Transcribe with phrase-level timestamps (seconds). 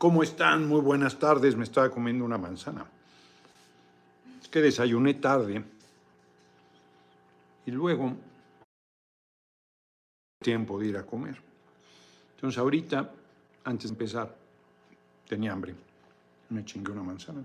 [0.00, 0.66] ¿Cómo están?
[0.66, 1.54] Muy buenas tardes.
[1.56, 2.86] Me estaba comiendo una manzana.
[4.40, 5.62] Es que desayuné tarde.
[7.66, 8.16] Y luego
[10.42, 11.36] tiempo de ir a comer.
[12.34, 13.10] Entonces ahorita,
[13.64, 14.34] antes de empezar,
[15.28, 15.74] tenía hambre.
[16.48, 17.44] Me chingué una manzana.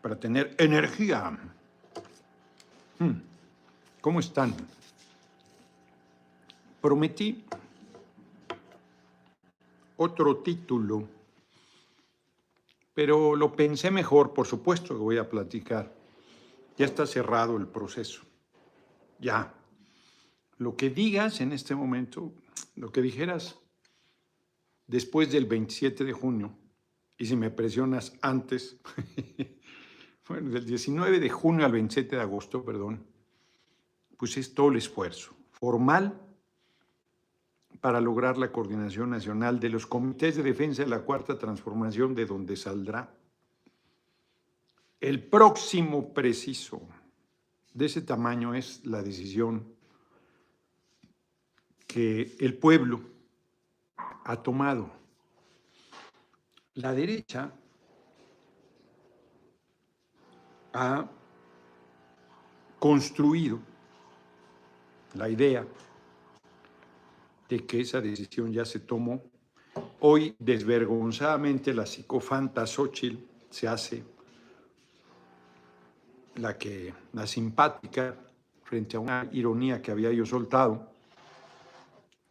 [0.00, 1.38] Para tener energía.
[2.98, 3.20] Hmm.
[4.00, 4.54] ¿Cómo están?
[6.80, 7.44] Prometí
[9.96, 11.08] otro título,
[12.94, 15.94] pero lo pensé mejor, por supuesto que voy a platicar.
[16.76, 18.22] Ya está cerrado el proceso.
[19.18, 19.54] Ya.
[20.58, 22.32] Lo que digas en este momento,
[22.74, 23.58] lo que dijeras
[24.86, 26.56] después del 27 de junio,
[27.18, 28.78] y si me presionas antes,
[30.28, 33.06] bueno, del 19 de junio al 27 de agosto, perdón,
[34.16, 36.25] pues es todo el esfuerzo formal
[37.80, 42.26] para lograr la coordinación nacional de los comités de defensa de la cuarta transformación de
[42.26, 43.14] donde saldrá
[45.00, 46.80] el próximo preciso.
[47.74, 49.74] De ese tamaño es la decisión
[51.86, 53.00] que el pueblo
[54.24, 54.90] ha tomado.
[56.74, 57.52] La derecha
[60.72, 61.08] ha
[62.78, 63.60] construido
[65.14, 65.66] la idea
[67.48, 69.22] de que esa decisión ya se tomó.
[70.00, 74.04] Hoy, desvergonzadamente, la psicofanta Xochitl se hace
[76.36, 78.16] la que la simpática
[78.64, 80.92] frente a una ironía que había yo soltado.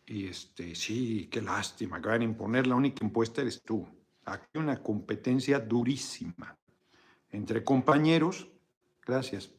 [0.06, 3.88] Y este, sí, qué lástima que van a imponer, la única impuesta eres tú.
[4.26, 6.58] Aquí una competencia durísima
[7.32, 8.48] entre compañeros.
[9.06, 9.55] Gracias.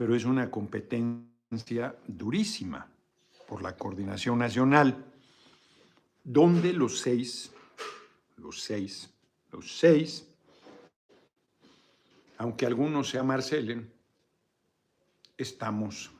[0.00, 2.88] Pero es una competencia durísima
[3.46, 5.04] por la coordinación nacional,
[6.24, 7.52] donde los seis,
[8.38, 9.10] los seis,
[9.52, 10.26] los seis,
[12.38, 13.92] aunque algunos se amarcelen,
[15.36, 16.10] estamos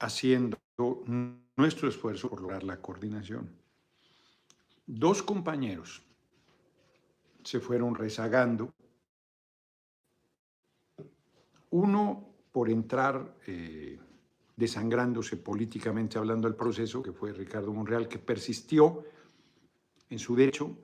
[0.00, 0.58] haciendo
[1.56, 3.48] nuestro esfuerzo por lograr la coordinación.
[4.84, 6.02] Dos compañeros
[7.42, 8.74] se fueron rezagando.
[11.70, 13.98] Uno por entrar eh,
[14.54, 19.02] desangrándose políticamente hablando al proceso, que fue Ricardo Monreal, que persistió
[20.08, 20.78] en su derecho,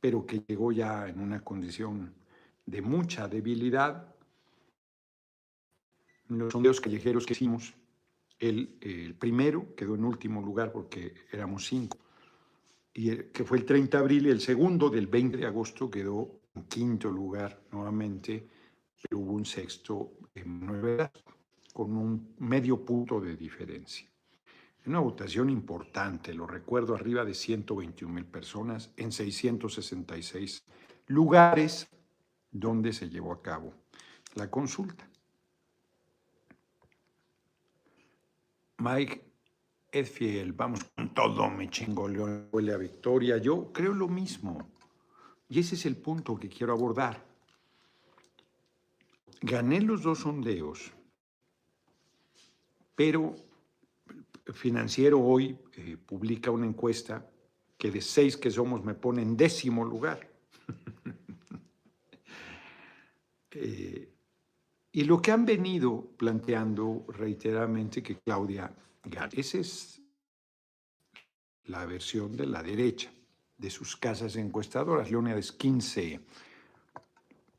[0.00, 2.12] pero que llegó ya en una condición
[2.66, 4.12] de mucha debilidad.
[6.26, 7.74] Los sondeos callejeros que hicimos,
[8.40, 11.98] el, el primero quedó en último lugar porque éramos cinco,
[12.92, 16.40] y que fue el 30 de abril, y el segundo del 20 de agosto quedó
[16.56, 18.48] en quinto lugar nuevamente
[19.02, 21.10] pero hubo un sexto en nueve
[21.72, 24.08] con un medio punto de diferencia.
[24.86, 30.64] Una votación importante, lo recuerdo, arriba de 121 mil personas en 666
[31.06, 31.88] lugares
[32.50, 33.72] donde se llevó a cabo
[34.34, 35.08] la consulta.
[38.78, 39.32] Mike
[39.92, 43.36] Edfiel, vamos con todo, mi chingoleo, huele a victoria.
[43.36, 44.70] Yo creo lo mismo.
[45.48, 47.31] Y ese es el punto que quiero abordar.
[49.42, 50.92] Gané los dos sondeos,
[52.94, 53.34] pero
[54.54, 57.28] Financiero hoy eh, publica una encuesta
[57.76, 60.30] que de seis que somos me pone en décimo lugar.
[63.54, 64.10] Eh,
[64.92, 70.00] y lo que han venido planteando reiteradamente que Claudia gane, esa es
[71.64, 73.12] la versión de la derecha
[73.58, 75.10] de sus casas encuestadoras.
[75.10, 76.20] Leónidas 15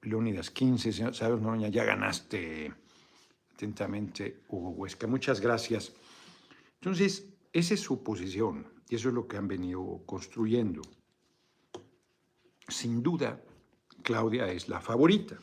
[0.03, 2.73] Leónidas 15, sabes, Noña, ya ganaste
[3.53, 5.07] atentamente Hugo Huesca.
[5.07, 5.93] Muchas gracias.
[6.75, 10.81] Entonces, esa es su posición y eso es lo que han venido construyendo.
[12.67, 13.41] Sin duda,
[14.01, 15.37] Claudia es la favorita,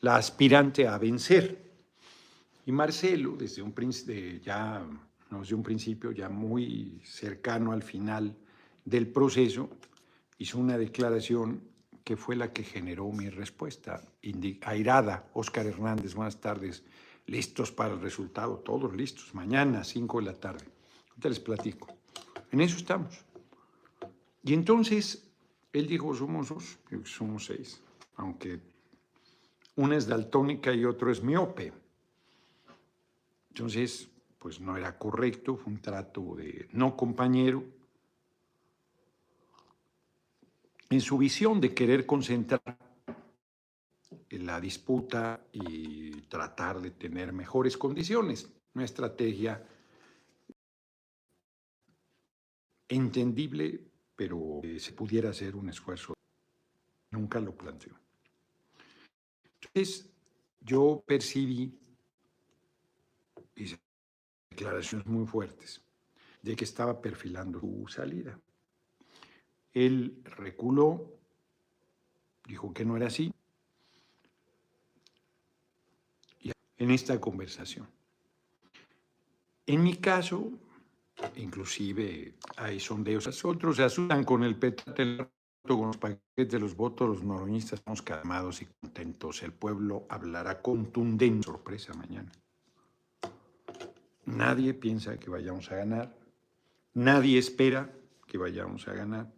[0.00, 1.64] la aspirante a vencer.
[2.66, 3.74] Y Marcelo, desde un,
[4.42, 4.86] ya,
[5.30, 8.36] desde un principio, ya muy cercano al final
[8.84, 9.70] del proceso,
[10.38, 11.62] hizo una declaración
[12.06, 14.00] que fue la que generó mi respuesta.
[14.62, 16.84] Airada, Óscar Hernández, buenas tardes.
[17.26, 19.34] Listos para el resultado, todos listos.
[19.34, 20.64] Mañana, 5 de la tarde.
[21.08, 21.88] Ahorita les platico.
[22.52, 23.24] En eso estamos.
[24.44, 25.28] Y entonces,
[25.72, 27.82] él dijo, somos dos, somos seis,
[28.14, 28.60] aunque
[29.74, 31.72] una es daltónica y otro es miope.
[33.48, 34.08] Entonces,
[34.38, 37.64] pues no era correcto, fue un trato de no compañero,
[40.90, 42.62] en su visión de querer concentrar
[44.30, 48.48] la disputa y tratar de tener mejores condiciones.
[48.74, 49.66] Una estrategia
[52.88, 53.80] entendible,
[54.14, 56.14] pero se pudiera hacer un esfuerzo.
[57.10, 57.98] Nunca lo planteó.
[59.60, 60.10] Entonces,
[60.60, 61.78] yo percibí
[64.50, 65.82] declaraciones muy fuertes
[66.42, 68.38] de que estaba perfilando su salida.
[69.76, 71.18] Él reculó,
[72.46, 73.30] dijo que no era así,
[76.78, 77.86] en esta conversación.
[79.66, 80.50] En mi caso,
[81.36, 85.28] inclusive hay sondeos, otros se asustan con el petate
[85.66, 89.42] con los paquetes de los votos, los noroñistas estamos calmados y contentos.
[89.42, 91.44] El pueblo hablará contundente.
[91.44, 92.32] Sorpresa mañana.
[94.24, 96.16] Nadie piensa que vayamos a ganar.
[96.94, 97.92] Nadie espera
[98.26, 99.36] que vayamos a ganar.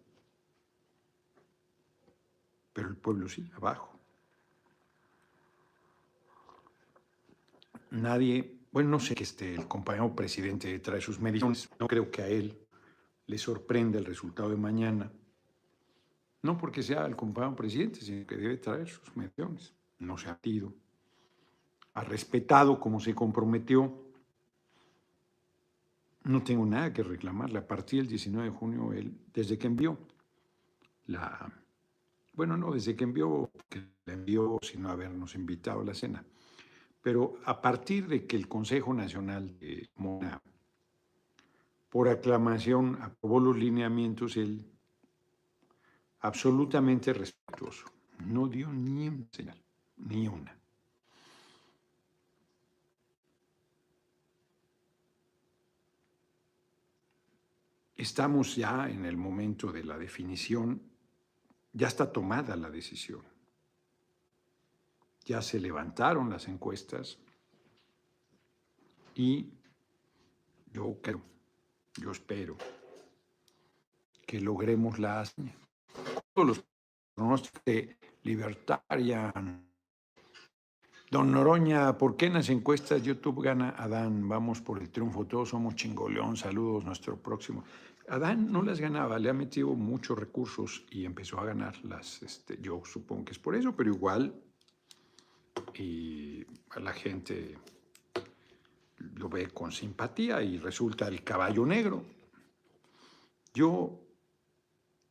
[2.73, 3.99] Pero el pueblo sí, abajo.
[7.91, 11.69] Nadie, bueno, no sé que esté el compañero presidente trae sus mediciones.
[11.79, 12.59] No creo que a él
[13.27, 15.11] le sorprenda el resultado de mañana
[16.43, 19.75] no porque sea el compañero presidente, sino que debe traer sus mediciones.
[19.99, 20.73] No se ha ido.
[21.95, 24.05] Ha respetado como se comprometió.
[26.25, 27.59] No tengo nada que reclamarle.
[27.59, 29.99] A partir del 19 de junio, él, desde que envió
[31.07, 31.53] la...
[32.39, 36.25] Bueno, no, desde que envió, que la envió sin habernos invitado a la cena.
[37.03, 40.41] Pero a partir de que el Consejo Nacional de Mona,
[41.89, 44.65] por aclamación, aprobó los lineamientos, él
[46.21, 47.87] absolutamente respetuoso.
[48.25, 49.61] No dio ni una señal,
[49.97, 50.57] ni una.
[57.97, 60.98] Estamos ya en el momento de la definición,
[61.79, 63.23] ya está tomada la decisión.
[65.25, 67.19] Ya se levantaron las encuestas
[69.15, 69.47] y
[70.73, 71.23] yo creo,
[71.97, 72.57] yo espero
[74.27, 75.55] que logremos la hazaña
[76.35, 76.65] los
[77.15, 79.33] pronósticos de libertaria.
[81.11, 84.29] Don Noroña, ¿por qué en las encuestas YouTube gana Adán?
[84.29, 87.65] Vamos por el triunfo, todos somos chingoleón, saludos, nuestro próximo.
[88.09, 92.59] Adán no las ganaba, le ha metido muchos recursos y empezó a ganar las, este,
[92.61, 94.35] yo supongo que es por eso, pero igual
[95.75, 96.45] y
[96.81, 97.59] la gente
[98.99, 102.05] lo ve con simpatía y resulta el caballo negro.
[103.53, 104.01] Yo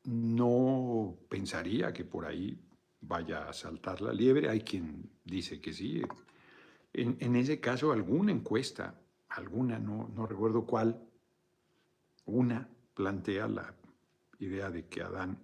[0.05, 2.59] no pensaría que por ahí
[3.01, 4.49] vaya a saltar la liebre.
[4.49, 6.01] Hay quien dice que sí.
[6.93, 10.99] En, ese caso, alguna encuesta, alguna, no recuerdo cuál,
[12.25, 13.75] una plantea la
[14.39, 15.37] idea de que Adán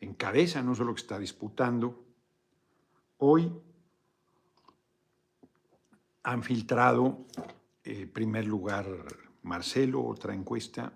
[0.00, 2.02] encabeza no solo que está disputando,
[3.18, 3.52] hoy
[6.22, 7.26] han filtrado,
[7.84, 8.86] en eh, primer lugar,
[9.42, 10.94] Marcelo, otra encuesta,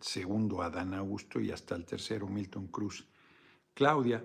[0.00, 3.06] segundo Adán Augusto y hasta el tercero Milton Cruz.
[3.74, 4.24] Claudia,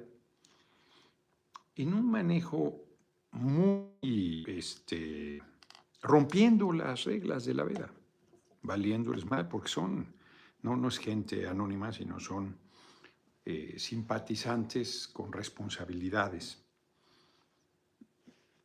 [1.75, 2.83] en un manejo
[3.31, 5.39] muy este,
[6.01, 7.92] rompiendo las reglas de la vida,
[8.63, 10.16] valiéndoles mal, porque son,
[10.67, 12.57] no, no es gente anónima, sino son
[13.45, 16.61] eh, simpatizantes con responsabilidades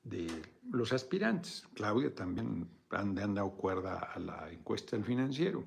[0.03, 0.27] de
[0.69, 1.69] los aspirantes.
[1.75, 5.65] Claudia también han, han dado cuerda a la encuesta del financiero.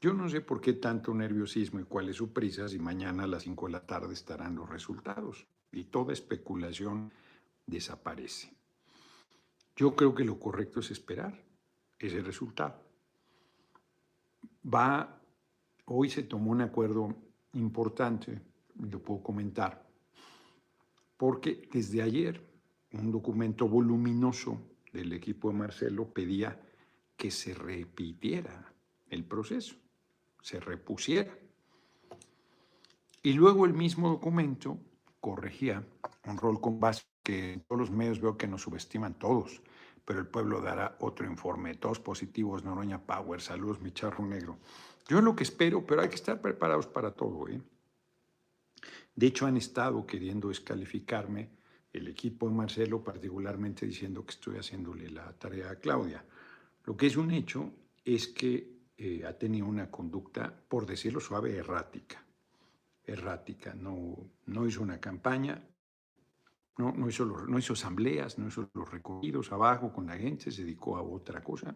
[0.00, 3.26] Yo no sé por qué tanto nerviosismo y cuál es su prisa si mañana a
[3.26, 7.12] las 5 de la tarde estarán los resultados y toda especulación
[7.66, 8.50] desaparece.
[9.76, 11.38] Yo creo que lo correcto es esperar
[11.98, 12.82] ese resultado.
[14.64, 15.19] Va,
[15.90, 17.14] hoy se tomó un acuerdo
[17.54, 18.40] importante,
[18.78, 19.86] lo puedo comentar,
[21.16, 22.40] porque desde ayer
[22.92, 24.60] un documento voluminoso
[24.92, 26.60] del equipo de Marcelo pedía
[27.16, 28.72] que se repitiera
[29.10, 29.76] el proceso
[30.42, 31.36] se repusiera.
[33.22, 34.78] Y luego el mismo documento
[35.20, 35.84] corregía
[36.26, 39.62] un rol con base que en todos los medios veo que nos subestiman todos,
[40.04, 41.74] pero el pueblo dará otro informe.
[41.74, 44.58] Todos positivos, Noroña Power, saludos, mi charro negro.
[45.08, 47.48] Yo lo que espero, pero hay que estar preparados para todo.
[47.48, 47.60] ¿eh?
[49.14, 51.50] De hecho, han estado queriendo descalificarme
[51.92, 56.24] el equipo de Marcelo, particularmente diciendo que estoy haciéndole la tarea a Claudia.
[56.84, 57.72] Lo que es un hecho
[58.04, 62.24] es que eh, ha tenido una conducta, por decirlo suave, errática.
[63.04, 64.16] Errática, no,
[64.46, 65.62] no hizo una campaña,
[66.78, 70.62] no, no, hizo no hizo asambleas, no hizo los recorridos abajo con la gente, se
[70.62, 71.74] dedicó a otra cosa.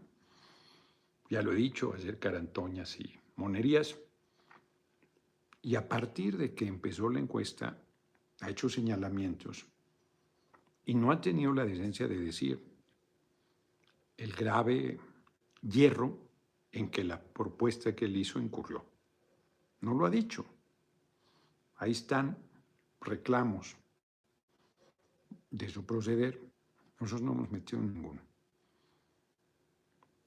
[1.31, 3.97] Ya lo he dicho, a hacer carantoñas y monerías.
[5.63, 7.79] Y a partir de que empezó la encuesta,
[8.41, 9.67] ha hecho señalamientos
[10.85, 12.63] y no ha tenido la decencia de decir
[14.17, 15.01] el grave
[15.63, 16.19] hierro
[16.73, 18.85] en que la propuesta que él hizo incurrió.
[19.81, 20.45] no lo ha dicho.
[21.77, 22.37] Ahí están
[23.01, 23.77] reclamos
[25.51, 26.41] de su proceder.
[27.01, 28.21] Nosotros no hemos metido ninguno.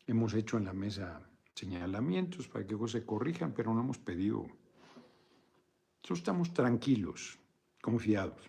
[0.08, 1.22] Hemos hecho en la mesa
[1.54, 4.48] señalamientos para que se corrijan, pero no hemos pedido.
[6.10, 7.38] Estamos tranquilos,
[7.82, 8.42] confiados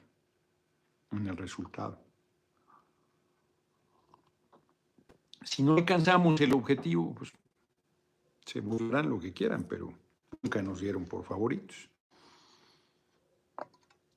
[1.11, 2.01] en el resultado.
[5.43, 7.33] Si no alcanzamos el objetivo, pues
[8.45, 9.93] se burlarán lo que quieran, pero
[10.41, 11.91] nunca nos dieron por favoritos.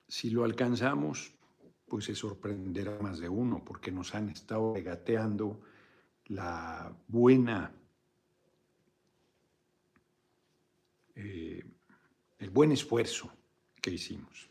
[0.07, 1.33] Si lo alcanzamos,
[1.87, 5.61] pues se sorprenderá más de uno, porque nos han estado regateando
[6.31, 7.73] la buena,
[11.15, 11.63] eh,
[12.39, 13.29] el buen esfuerzo
[13.81, 14.49] que hicimos,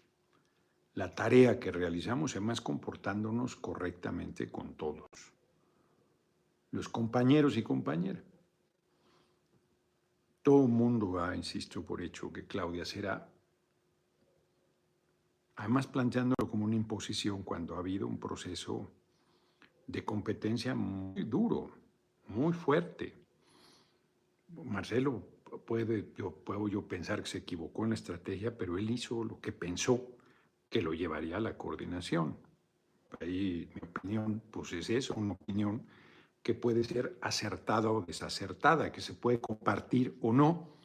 [0.95, 5.09] la tarea que realizamos, además comportándonos correctamente con todos,
[6.71, 8.25] los compañeros y compañeras.
[10.43, 13.27] Todo el mundo ha, insisto, por hecho que Claudia será,
[15.57, 18.91] además planteándolo como una imposición cuando ha habido un proceso
[19.91, 21.71] de competencia muy duro,
[22.29, 23.15] muy fuerte.
[24.49, 25.23] Marcelo
[25.67, 29.41] puede, yo, puedo yo pensar que se equivocó en la estrategia, pero él hizo lo
[29.41, 30.17] que pensó
[30.69, 32.37] que lo llevaría a la coordinación.
[33.21, 35.85] Ahí mi opinión, pues es eso, una opinión
[36.43, 40.77] que puede ser acertada o desacertada, que se puede compartir o no,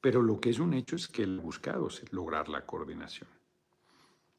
[0.00, 3.28] pero lo que es un hecho es que el buscado es lograr la coordinación.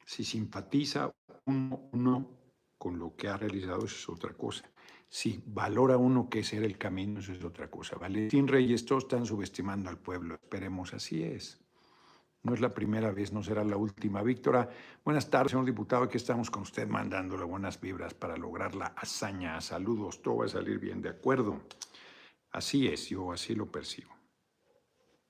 [0.05, 1.11] Si simpatiza
[1.45, 2.40] uno o no
[2.81, 4.67] con lo que ha realizado, eso es otra cosa.
[5.07, 7.95] Si valora uno que ese era el camino, eso es otra cosa.
[7.95, 11.59] Valentín Reyes, todos están subestimando al pueblo, esperemos, así es.
[12.41, 14.23] No es la primera vez, no será la última.
[14.23, 14.67] Víctora,
[15.05, 16.05] buenas tardes, señor diputado.
[16.05, 19.61] Aquí estamos con usted mandándole buenas vibras para lograr la hazaña.
[19.61, 21.61] Saludos, todo va a salir bien, de acuerdo.
[22.49, 24.09] Así es, yo así lo percibo.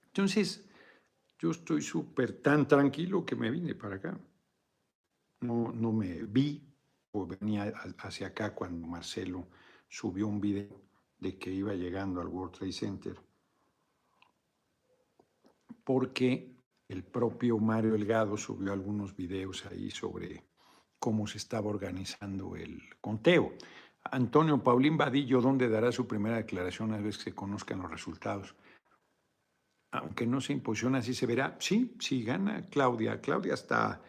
[0.05, 0.63] Entonces,
[1.37, 4.17] yo estoy súper tan tranquilo que me vine para acá.
[5.41, 6.70] No, no me vi
[7.13, 9.47] venía hacia acá cuando Marcelo
[9.87, 10.81] subió un video
[11.19, 13.19] de que iba llegando al World Trade Center.
[15.83, 16.55] Porque
[16.87, 20.45] el propio Mario Elgado subió algunos videos ahí sobre
[20.99, 23.53] cómo se estaba organizando el conteo.
[24.03, 28.55] Antonio Paulín Vadillo, ¿dónde dará su primera declaración una vez que se conozcan los resultados?
[29.91, 31.57] Aunque no se imposición, así se verá.
[31.59, 33.19] Sí, sí gana Claudia.
[33.19, 34.01] Claudia hasta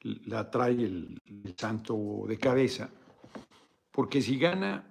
[0.00, 1.20] la trae el,
[1.56, 2.90] santo de cabeza,
[3.90, 4.90] porque si gana,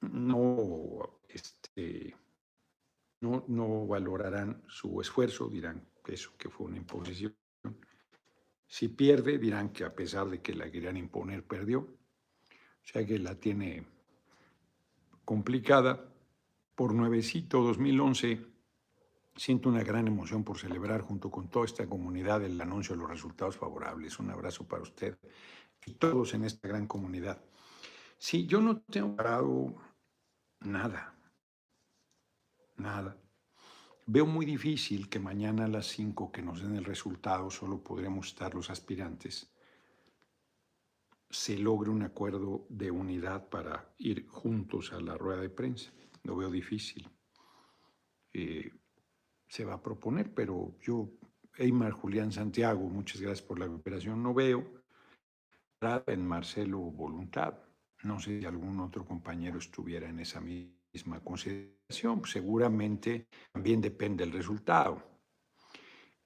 [0.00, 2.16] no, este,
[3.20, 7.36] no, no valorarán su esfuerzo, dirán, eso que fue una imposición.
[8.66, 11.80] Si pierde, dirán que a pesar de que la querían imponer, perdió.
[11.80, 13.86] O sea que la tiene
[15.24, 16.08] complicada.
[16.74, 18.51] Por nuevecito 2011,
[19.36, 23.10] siento una gran emoción por celebrar junto con toda esta comunidad el anuncio de los
[23.10, 24.18] resultados favorables.
[24.18, 25.18] Un abrazo para usted
[25.86, 27.42] y todos en esta gran comunidad.
[28.18, 29.74] Sí, yo no tengo parado
[30.60, 31.14] nada,
[32.76, 33.16] nada.
[34.06, 38.28] Veo muy difícil que mañana a las 5 que nos den el resultado, solo podremos
[38.28, 39.52] estar los aspirantes,
[41.30, 45.90] se logre un acuerdo de unidad para ir juntos a la rueda de prensa.
[46.24, 47.08] Lo veo difícil.
[48.34, 48.70] Eh,
[49.52, 51.10] se va a proponer, pero yo,
[51.58, 54.82] Eymar Julián Santiago, muchas gracias por la cooperación, no veo
[56.06, 57.58] en Marcelo voluntad.
[58.02, 64.32] No sé si algún otro compañero estuviera en esa misma consideración, seguramente también depende del
[64.32, 65.02] resultado.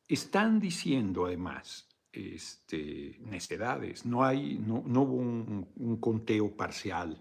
[0.07, 7.21] Están diciendo además este, necedades, no, hay, no, no hubo un, conteo parcial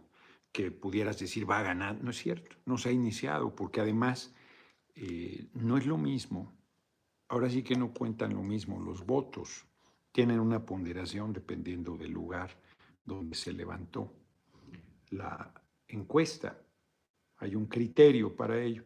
[0.52, 4.36] que pudieras decir va a ganar, no es cierto, no se ha iniciado porque además
[4.96, 6.54] eh, no es lo mismo,
[7.28, 9.66] ahora sí que no cuentan lo mismo, los votos
[10.12, 12.52] tienen una ponderación dependiendo del lugar
[13.04, 14.14] donde se levantó
[15.10, 15.54] la
[15.88, 16.58] encuesta.
[17.38, 18.84] Hay un criterio para ello.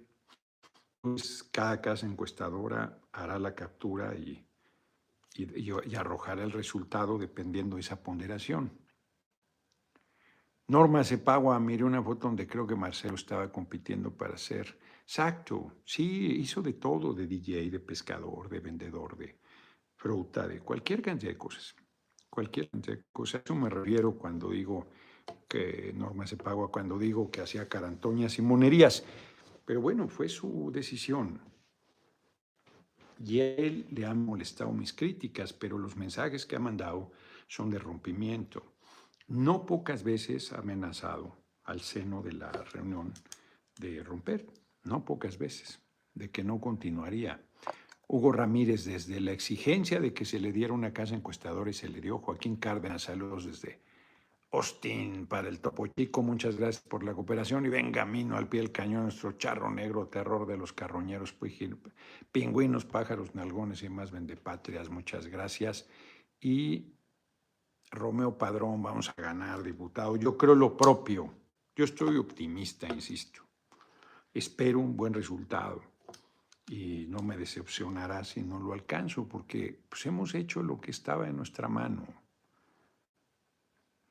[1.01, 4.43] Pues cada casa encuestadora hará la captura y,
[5.35, 8.71] y, arrojará el resultado dependiendo de esa ponderación.
[10.67, 14.77] Norma Cepagua, miré una foto donde creo que Marcelo estaba compitiendo para ser.
[15.09, 19.39] Exacto, sí, hizo de todo, de DJ, de pescador, de vendedor, de
[19.95, 21.75] fruta, de cualquier cantidad de cosas.
[22.29, 23.41] Cualquier cantidad de cosas.
[23.41, 24.85] A eso me refiero cuando digo
[25.47, 29.03] que Norma se pagó cuando digo que hacía carantoñas y monerías.
[29.65, 31.41] Pero bueno, fue su decisión.
[33.17, 37.11] Y él le han molestado mis críticas, pero los mensajes que ha mandado
[37.47, 38.75] son de rompimiento.
[39.27, 43.11] No pocas veces ha amenazado al seno de la reunión
[43.79, 44.45] de romper,
[44.83, 45.81] no pocas veces,
[46.13, 47.43] de que no continuaría.
[48.07, 51.89] Hugo Ramírez, desde la exigencia de que se le diera una casa encuestadora y se
[51.89, 52.17] le dio.
[52.17, 53.81] Joaquín Cárdenas, saludos desde
[54.51, 56.24] Austin para el Topo Chico.
[56.24, 60.07] Muchas gracias por la cooperación y venga camino al pie del cañón nuestro charro negro,
[60.07, 61.36] terror de los carroñeros,
[62.31, 64.89] pingüinos, pájaros, nalgones y más vendepatrias.
[64.89, 65.88] Muchas gracias.
[66.41, 66.93] Y
[67.91, 70.15] Romeo Padrón, vamos a ganar, diputado.
[70.15, 71.31] Yo creo lo propio.
[71.75, 73.49] Yo estoy optimista, insisto.
[74.33, 75.81] Espero un buen resultado
[76.67, 81.27] y no me decepcionará si no lo alcanzo, porque pues, hemos hecho lo que estaba
[81.27, 82.05] en nuestra mano.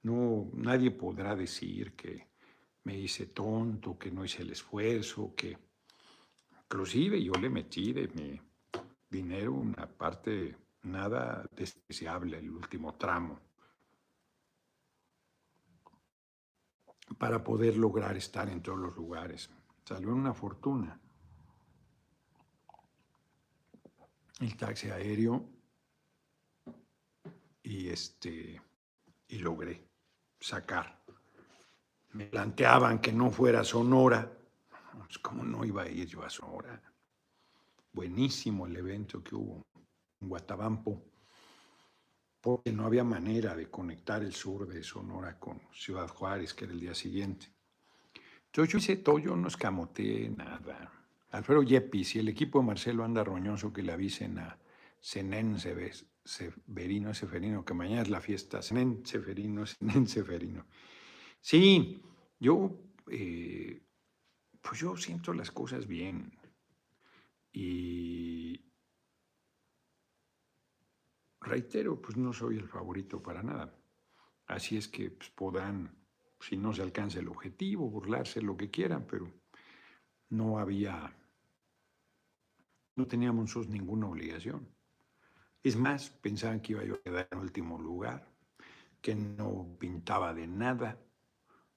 [0.02, 2.28] No, nadie podrá decir que
[2.84, 5.56] me hice tonto, que no hice el esfuerzo, que
[6.62, 8.40] inclusive yo le metí de mi
[9.08, 13.38] dinero una parte nada despreciable, el último tramo,
[17.18, 19.50] para poder lograr estar en todos los lugares.
[19.88, 21.00] Salió una fortuna.
[24.40, 25.48] el taxi aéreo
[27.62, 28.60] y, este,
[29.28, 29.88] y logré
[30.38, 31.02] sacar.
[32.12, 34.30] Me planteaban que no fuera Sonora.
[34.92, 36.82] Pues, ¿Cómo no iba a ir yo a Sonora?
[37.90, 39.66] Buenísimo el evento que hubo
[40.20, 41.02] en Guatabampo,
[42.42, 46.74] porque no había manera de conectar el sur de Sonora con Ciudad Juárez, que era
[46.74, 47.57] el día siguiente.
[48.52, 50.92] Yo hice todo, yo no escamoteé nada.
[51.30, 54.58] Alfredo Yepis y el equipo de Marcelo anda roñoso que le avisen a
[55.00, 58.62] Senén Severino, Seferino, que mañana es la fiesta.
[58.62, 60.66] Senén Seferino, Senén Seferino.
[61.40, 62.02] Sí,
[62.40, 63.82] yo, eh,
[64.60, 66.32] pues yo siento las cosas bien.
[67.52, 68.60] Y
[71.40, 73.74] reitero, pues no soy el favorito para nada.
[74.46, 75.94] Así es que pues, podrán,
[76.40, 79.32] si no se alcanza el objetivo, burlarse lo que quieran, pero
[80.30, 81.14] no había,
[82.96, 84.68] no teníamos ninguna obligación.
[85.62, 88.32] Es más, pensaban que iba a quedar en último lugar,
[89.00, 90.98] que no pintaba de nada,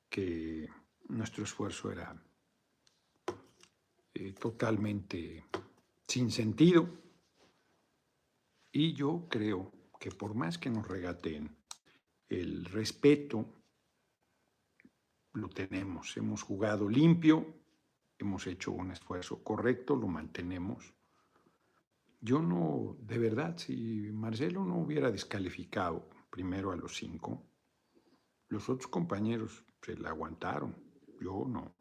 [0.10, 0.70] que
[1.10, 2.22] nuestro esfuerzo era
[4.14, 5.46] eh, totalmente
[6.08, 6.90] sin sentido.
[8.72, 11.58] Y yo creo que por más que nos regateen,
[12.30, 13.61] el respeto
[15.34, 16.16] lo tenemos.
[16.18, 17.46] Hemos jugado limpio,
[18.18, 20.94] hemos hecho un esfuerzo correcto, lo mantenemos.
[22.20, 27.44] Yo no, de verdad, si Marcelo no hubiera descalificado primero a los cinco,
[28.48, 30.76] los otros compañeros se la aguantaron,
[31.20, 31.76] yo no.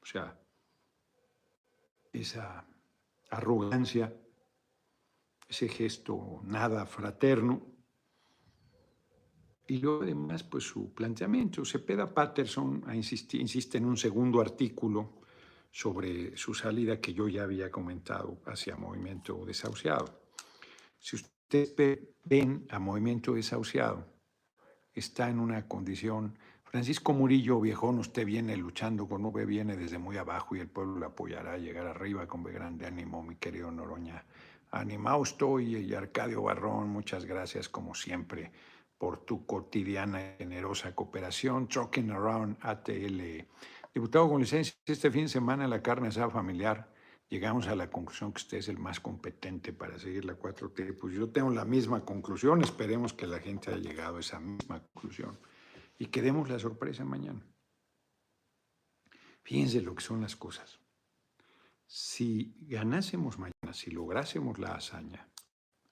[0.00, 0.36] O sea,
[2.12, 2.66] esa
[3.30, 4.14] arrogancia,
[5.48, 7.71] ese gesto nada fraterno,
[9.66, 11.64] y luego además, pues su planteamiento.
[11.64, 15.20] Cepeda Patterson insiste en un segundo artículo
[15.70, 20.22] sobre su salida que yo ya había comentado hacia Movimiento Desahuciado.
[20.98, 24.06] Si ustedes ven a Movimiento Desahuciado,
[24.94, 26.38] está en una condición...
[26.64, 30.98] Francisco Murillo, viejón, usted viene luchando con V, viene desde muy abajo y el pueblo
[30.98, 34.24] le apoyará a llegar arriba con grande ánimo, mi querido Noroña.
[34.70, 38.52] Animado estoy y Arcadio Barrón, muchas gracias como siempre
[39.02, 41.66] por tu cotidiana generosa cooperación.
[41.66, 43.20] Trucking Around ATL.
[43.92, 46.94] Diputado con licencia, este fin de semana la carne asada familiar
[47.28, 50.96] llegamos a la conclusión que usted es el más competente para seguir la 4T.
[51.00, 54.80] Pues yo tengo la misma conclusión, esperemos que la gente haya llegado a esa misma
[54.92, 55.36] conclusión
[55.98, 57.44] y que demos la sorpresa mañana.
[59.42, 60.78] Fíjense lo que son las cosas.
[61.88, 65.28] Si ganásemos mañana, si lográsemos la hazaña,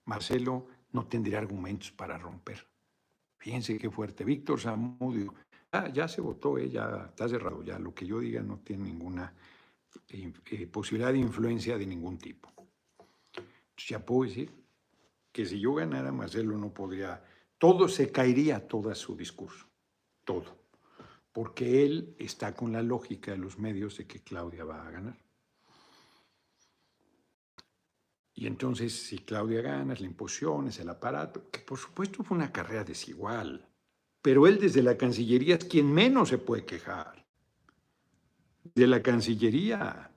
[0.05, 2.71] Marcelo no tendría argumentos para romper.
[3.41, 4.23] Fíjense qué fuerte.
[4.23, 5.35] Víctor Zamudio,
[5.73, 8.85] ah, ya se votó, eh, ya está cerrado, ya lo que yo diga no tiene
[8.85, 9.33] ninguna
[10.09, 12.53] eh, posibilidad de influencia de ningún tipo.
[13.89, 14.53] ya puedo decir
[15.33, 17.25] que si yo ganara, Marcelo no podría,
[17.57, 19.67] todo se caería, todo su discurso,
[20.23, 20.59] todo,
[21.33, 25.30] porque él está con la lógica de los medios de que Claudia va a ganar.
[28.41, 32.39] Y entonces, si Claudia gana, es la imposición, es el aparato, que por supuesto fue
[32.39, 33.69] una carrera desigual,
[34.23, 37.27] pero él desde la Cancillería es quien menos se puede quejar.
[38.75, 40.11] De la Cancillería,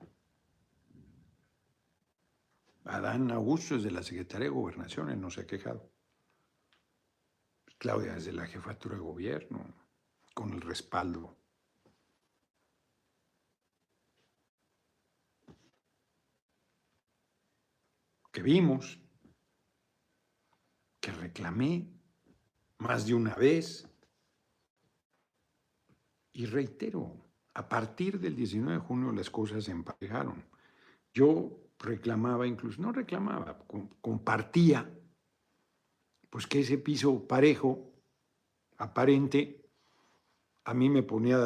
[2.84, 5.92] Adán Augusto desde la Secretaría de Gobernación no se ha quejado.
[7.76, 9.66] Claudia desde la jefatura de gobierno,
[10.32, 11.36] con el respaldo
[18.34, 19.00] que vimos,
[21.00, 21.86] que reclamé
[22.78, 23.88] más de una vez.
[26.32, 27.14] Y reitero,
[27.54, 30.44] a partir del 19 de junio las cosas se emparejaron.
[31.12, 33.56] Yo reclamaba incluso, no reclamaba,
[34.00, 34.92] compartía,
[36.28, 37.92] pues que ese piso parejo,
[38.78, 39.70] aparente,
[40.64, 41.38] a mí me ponía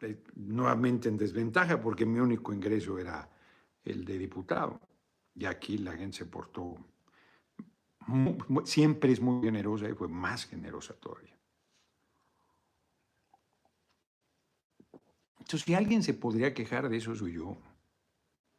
[0.00, 3.28] eh, nuevamente en desventaja porque mi único ingreso era
[3.82, 4.89] el de diputado.
[5.40, 6.76] Y aquí la gente se portó,
[8.64, 11.34] siempre es muy generosa y fue más generosa todavía.
[15.38, 17.56] Entonces, si alguien se podría quejar de eso, soy yo.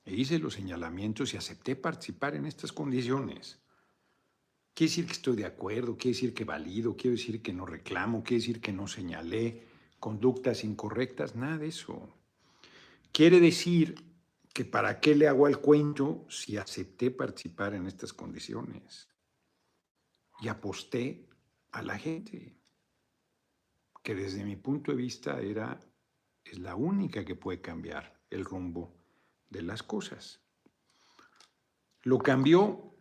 [0.05, 3.59] E hice los señalamientos y acepté participar en estas condiciones.
[4.73, 8.23] Quiere decir que estoy de acuerdo, quiere decir que valido, quiere decir que no reclamo,
[8.23, 9.67] quiere decir que no señalé
[9.99, 12.09] conductas incorrectas, nada de eso.
[13.11, 14.10] Quiere decir
[14.53, 19.07] que para qué le hago el cuento si acepté participar en estas condiciones
[20.41, 21.29] y aposté
[21.71, 22.57] a la gente,
[24.03, 25.79] que desde mi punto de vista era
[26.43, 28.97] es la única que puede cambiar el rumbo
[29.49, 30.41] de las cosas.
[32.01, 32.95] ¿Lo cambió?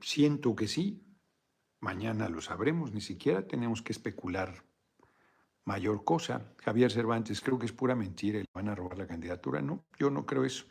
[0.00, 1.02] Siento que sí.
[1.80, 4.64] Mañana lo sabremos, ni siquiera tenemos que especular
[5.64, 6.54] mayor cosa.
[6.58, 9.60] Javier Cervantes, creo que es pura mentira le van a robar la candidatura.
[9.60, 10.66] No, yo no creo eso.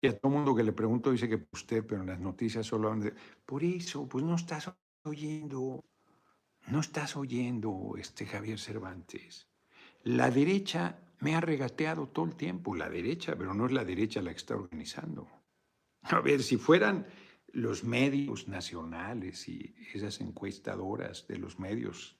[0.00, 2.88] Y a todo mundo que le pregunto dice que usted, pero en las noticias solo
[2.88, 3.14] hablan de...
[3.46, 4.70] Por eso, pues no estás
[5.04, 5.84] oyendo,
[6.66, 9.48] no estás oyendo, este Javier Cervantes.
[10.02, 14.20] La derecha me ha regateado todo el tiempo, la derecha, pero no es la derecha
[14.20, 15.26] la que está organizando.
[16.02, 17.06] A ver, si fueran
[17.52, 22.18] los medios nacionales y esas encuestadoras de los medios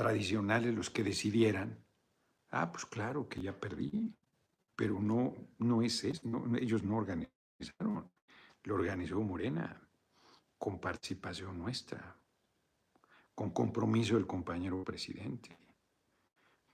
[0.00, 1.84] tradicionales los que decidieran,
[2.52, 4.16] ah, pues claro que ya perdí,
[4.74, 6.22] pero no, no es eso,
[6.58, 8.10] ellos no organizaron,
[8.62, 9.78] lo organizó Morena,
[10.56, 12.16] con participación nuestra,
[13.34, 15.58] con compromiso del compañero presidente.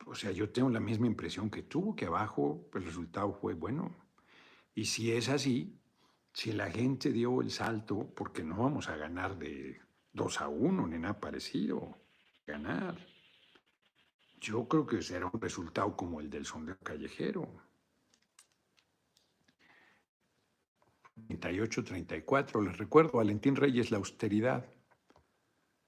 [0.07, 4.07] O sea, yo tengo la misma impresión que tú, que abajo el resultado fue bueno.
[4.73, 5.81] Y si es así,
[6.33, 9.81] si la gente dio el salto, porque no vamos a ganar de
[10.13, 11.99] 2 a 1 ni nada parecido,
[12.47, 13.16] ganar.
[14.41, 17.49] Yo creo que será un resultado como el del sondeo callejero.
[21.29, 24.67] 38-34, les recuerdo, Valentín Reyes, la austeridad,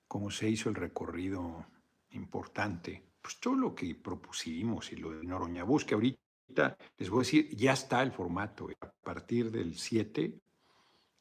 [0.06, 1.66] cómo se hizo el recorrido
[2.10, 7.24] importante pues todo lo que propusimos y lo de Noroñabús, que ahorita les voy a
[7.24, 8.68] decir, ya está el formato.
[8.80, 10.40] A partir del 7,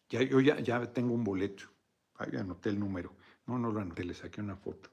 [0.10, 1.66] ya, yo ya, ya tengo un boleto.
[2.16, 3.16] Ahí anoté el número.
[3.46, 4.90] No, no lo anoté, le saqué una foto.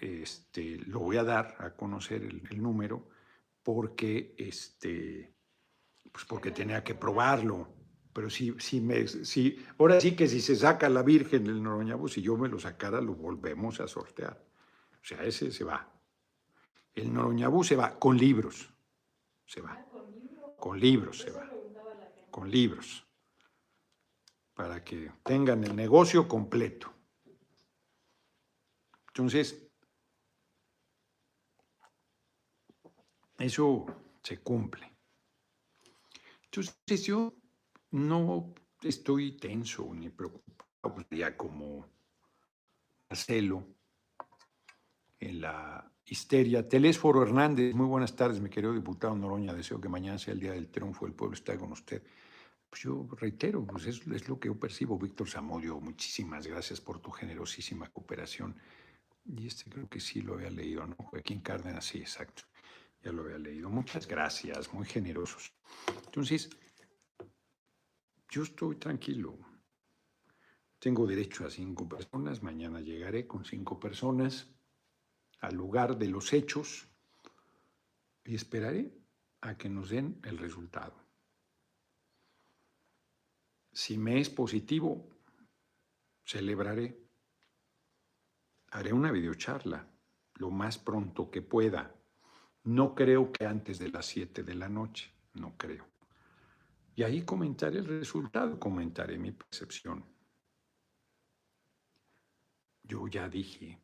[0.00, 3.10] Este, lo voy a dar a conocer el, número
[3.62, 5.34] porque, este,
[6.10, 7.68] pues porque tenía que probarlo.
[8.14, 12.14] Pero si, si me, si, ahora sí que si se saca la Virgen del Noroñabús,
[12.14, 14.42] si yo me lo sacara, lo volvemos a sortear.
[14.92, 15.92] O sea, ese se va.
[16.94, 18.72] El Noroñabú se va con libros.
[19.44, 19.86] Se va.
[20.56, 21.50] Con libros se va.
[22.30, 23.06] Con libros.
[24.54, 26.92] Para que tengan el negocio completo.
[29.08, 29.69] Entonces,
[33.40, 33.86] eso
[34.22, 34.92] se cumple.
[36.44, 37.32] Entonces yo
[37.92, 41.86] no estoy tenso ni preocupado, ya como
[43.08, 43.66] Marcelo,
[45.18, 46.68] en la histeria.
[46.68, 49.54] Telésforo Hernández, muy buenas tardes, mi querido diputado Noroña.
[49.54, 52.02] Deseo que mañana sea el día del triunfo, el pueblo está con usted.
[52.68, 54.98] Pues yo reitero, pues es, es lo que yo percibo.
[54.98, 58.56] Víctor Zamudio, muchísimas gracias por tu generosísima cooperación.
[59.24, 60.94] Y este creo que sí lo había leído, ¿no?
[60.96, 62.42] Joaquín Cárdenas, sí, exacto.
[63.02, 63.70] Ya lo había leído.
[63.70, 65.52] Muchas gracias, muy generosos.
[66.06, 66.50] Entonces,
[68.28, 69.38] yo estoy tranquilo.
[70.78, 72.42] Tengo derecho a cinco personas.
[72.42, 74.48] Mañana llegaré con cinco personas
[75.40, 76.88] al lugar de los hechos
[78.24, 78.92] y esperaré
[79.40, 80.94] a que nos den el resultado.
[83.72, 85.08] Si me es positivo,
[86.24, 86.98] celebraré.
[88.72, 89.88] Haré una videocharla
[90.34, 91.94] lo más pronto que pueda.
[92.64, 95.86] No creo que antes de las 7 de la noche, no creo.
[96.94, 100.04] Y ahí comentaré el resultado, comentaré mi percepción.
[102.82, 103.78] Yo ya dije,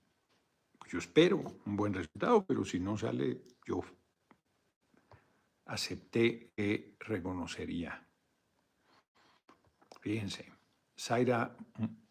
[0.89, 3.81] yo espero un buen resultado, pero si no sale, yo
[5.67, 8.07] acepté que reconocería.
[10.01, 10.53] Fíjense,
[10.99, 11.57] Zaira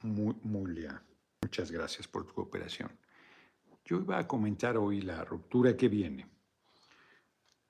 [0.02, 1.02] Mulia,
[1.42, 2.92] muchas gracias por tu cooperación.
[3.86, 6.28] Yo iba a comentar hoy la ruptura que viene,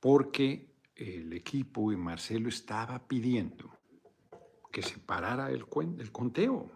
[0.06, 3.76] porque el equipo y Marcelo estaba pidiendo
[4.72, 6.72] que se parara el, conteo.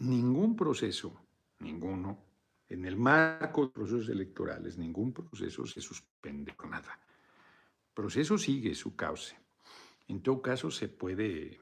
[0.00, 1.18] Ningún proceso,
[1.60, 2.18] ninguno,
[2.68, 7.00] en el marco de procesos electorales, ningún proceso se suspende con nada.
[7.88, 9.34] El proceso sigue su cauce.
[10.08, 11.58] En todo caso, se puede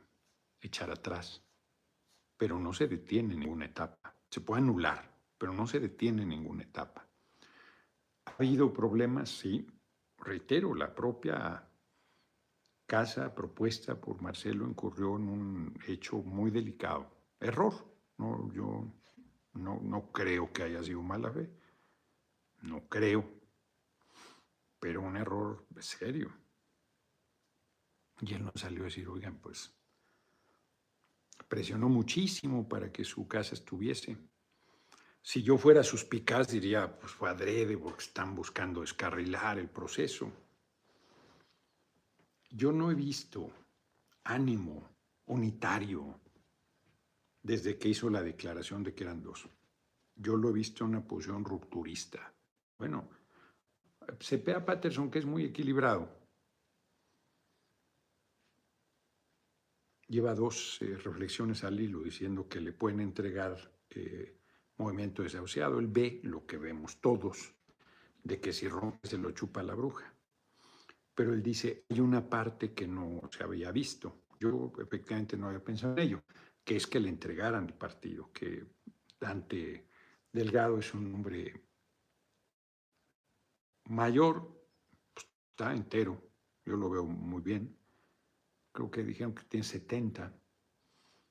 [0.61, 1.41] echar atrás,
[2.37, 4.13] pero no se detiene en ninguna etapa.
[4.29, 7.08] Se puede anular, pero no se detiene en ninguna etapa.
[8.39, 9.31] ¿Ha habido problemas?
[9.31, 9.67] Sí.
[10.19, 11.69] Reitero, la propia
[12.87, 17.11] casa propuesta por Marcelo incurrió en un hecho muy delicado.
[17.41, 17.75] Error.
[18.17, 18.85] No, yo
[19.55, 21.51] no, no creo que haya sido mala fe.
[22.63, 23.29] No creo.
[24.79, 26.33] Pero un error serio.
[28.21, 29.75] Y él no salió a decir, oigan, pues
[31.49, 34.17] presionó muchísimo para que su casa estuviese.
[35.31, 40.33] Si yo fuera suspicaz, diría, pues fue adrede porque están buscando descarrilar el proceso.
[42.49, 43.53] Yo no he visto
[44.25, 44.89] ánimo
[45.27, 46.19] unitario
[47.43, 49.47] desde que hizo la declaración de que eran dos.
[50.15, 52.33] Yo lo he visto en una posición rupturista.
[52.79, 53.11] Bueno,
[54.21, 56.09] Cepeda Patterson, que es muy equilibrado,
[60.07, 64.38] lleva dos eh, reflexiones al hilo diciendo que le pueden entregar eh,
[64.79, 65.79] movimiento desahuciado.
[65.79, 67.55] Él ve lo que vemos todos,
[68.23, 70.13] de que si rompe se lo chupa la bruja.
[71.15, 74.23] Pero él dice, hay una parte que no se había visto.
[74.41, 76.23] Yo efectivamente no había pensado en ello,
[76.65, 78.65] que es que le entregaran el partido, que
[79.21, 79.89] Dante
[80.33, 81.65] Delgado es un hombre
[83.89, 84.65] mayor,
[85.13, 86.23] pues, está entero,
[86.65, 87.77] yo lo veo muy bien,
[88.71, 90.33] creo que dijeron que tiene 70,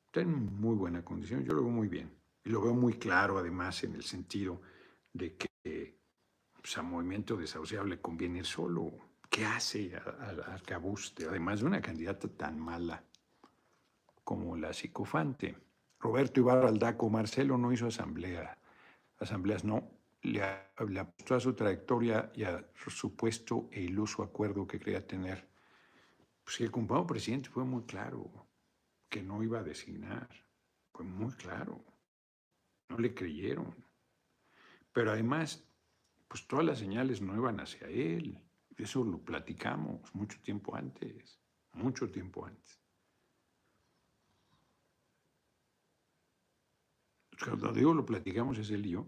[0.06, 2.12] está en muy buena condición, yo lo veo muy bien.
[2.48, 4.62] Y lo veo muy claro además en el sentido
[5.12, 5.98] de que
[6.54, 8.90] pues, a Movimiento Desahuciable conviene ir solo.
[9.30, 11.28] ¿Qué hace al Arcabuste?
[11.28, 13.04] Además de una candidata tan mala
[14.24, 15.58] como la psicofante.
[16.00, 18.58] Roberto Ibarra Aldaco, Marcelo no hizo asamblea,
[19.20, 24.80] asambleas, no, le, apostó a su trayectoria y a su supuesto e iluso acuerdo que
[24.80, 25.50] creía tener
[26.46, 28.48] pues el compañero presidente fue muy claro
[29.10, 30.30] que no iba a designar,
[30.94, 31.84] fue muy claro,
[32.90, 33.76] no le creyeron.
[34.92, 35.68] Pero además,
[36.28, 38.42] pues todas las señales no iban hacia él,
[38.78, 41.40] eso lo platicamos mucho tiempo antes,
[41.74, 42.82] mucho tiempo antes.
[47.44, 49.06] Cuando digo lo platicamos es él y yo.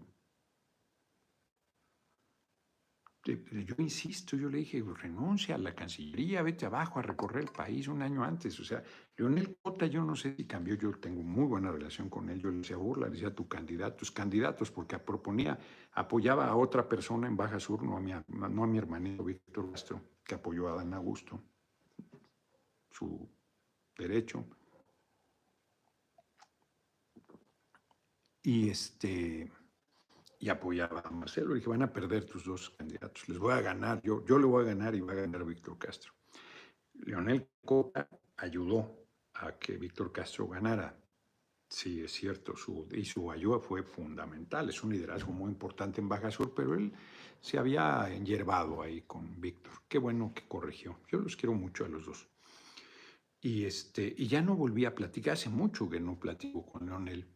[3.36, 7.88] Yo insisto, yo le dije, renuncia a la Cancillería, vete abajo a recorrer el país
[7.88, 8.58] un año antes.
[8.58, 8.82] O sea,
[9.16, 12.40] Leonel Cota, yo no sé si cambió, yo tengo muy buena relación con él.
[12.40, 15.58] Yo le decía, burla, le decía tu candidato, tus candidatos, porque proponía,
[15.92, 19.70] apoyaba a otra persona en Baja Sur, no a mi, no a mi hermanito Víctor
[19.70, 21.40] Castro, que apoyó a Dan Augusto,
[22.90, 23.28] su
[23.96, 24.44] derecho.
[28.42, 29.50] Y este
[30.40, 31.50] y apoyaba a Marcelo.
[31.50, 34.46] Le dije, van a perder tus dos candidatos, les voy a ganar, yo, yo le
[34.46, 36.12] voy a ganar y va a ganar Víctor Castro.
[36.94, 40.96] Leonel Cota ayudó a que Víctor Castro ganara.
[41.68, 44.68] Sí, es cierto, su, y su ayuda fue fundamental.
[44.68, 46.92] Es un liderazgo muy importante en Baja Sur, pero él
[47.40, 49.74] se había enyerbado ahí con Víctor.
[49.88, 50.98] Qué bueno que corrigió.
[51.08, 52.28] Yo los quiero mucho a los dos.
[53.40, 55.34] Y, este, y ya no volví a platicar.
[55.34, 57.26] Hace mucho que no platico con Leonel,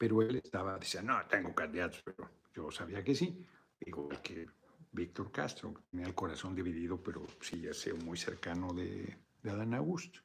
[0.00, 3.44] pero él estaba, decía, no, tengo candidatos, pero yo sabía que sí,
[3.80, 4.46] igual que
[4.92, 9.74] Víctor Castro, tenía el corazón dividido, pero sí ya sé, muy cercano de, de Adán
[9.74, 10.20] Augusto.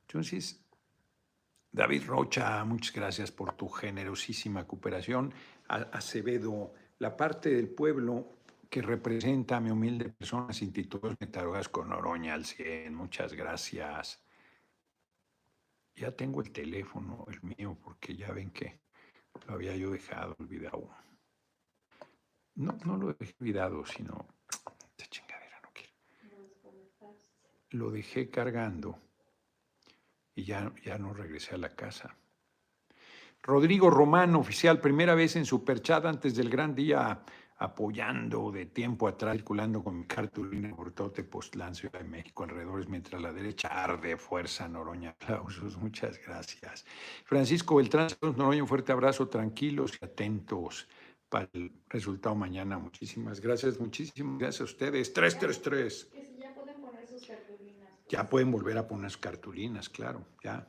[0.00, 0.66] Entonces,
[1.70, 5.32] David Rocha, muchas gracias por tu generosísima cooperación.
[5.68, 8.32] Acevedo, la parte del pueblo
[8.68, 11.30] que representa a mi humilde persona sin títulos me
[11.70, 12.92] con Oroña al 100.
[12.92, 14.20] Muchas gracias.
[15.94, 18.83] Ya tengo el teléfono, el mío, porque ya ven que
[19.46, 20.90] lo había yo dejado olvidado.
[22.54, 24.26] No, no lo dejé olvidado, sino.
[27.70, 29.00] Lo dejé cargando
[30.36, 32.16] y ya, ya no regresé a la casa.
[33.42, 37.24] Rodrigo Román, oficial, primera vez en Superchat antes del gran día,
[37.56, 42.88] apoyando de tiempo atrás, circulando con mi cartulina por todo Tepoztlán, Ciudad de México, alrededor,
[42.88, 46.84] mientras la derecha arde, fuerza, Noroña, aplausos, muchas gracias.
[47.24, 50.88] Francisco Beltrán, Noroña, un fuerte abrazo, tranquilos y atentos
[51.28, 52.78] para el resultado mañana.
[52.78, 55.12] Muchísimas gracias, muchísimas gracias a ustedes.
[55.12, 56.10] 333.
[56.38, 57.90] Ya pueden poner sus cartulinas.
[58.08, 60.68] Ya pueden volver a poner cartulinas, claro, ya.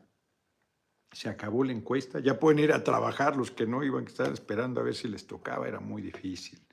[1.11, 4.33] Se acabó la encuesta, ya pueden ir a trabajar los que no iban a estar
[4.33, 6.64] esperando a ver si les tocaba, era muy difícil,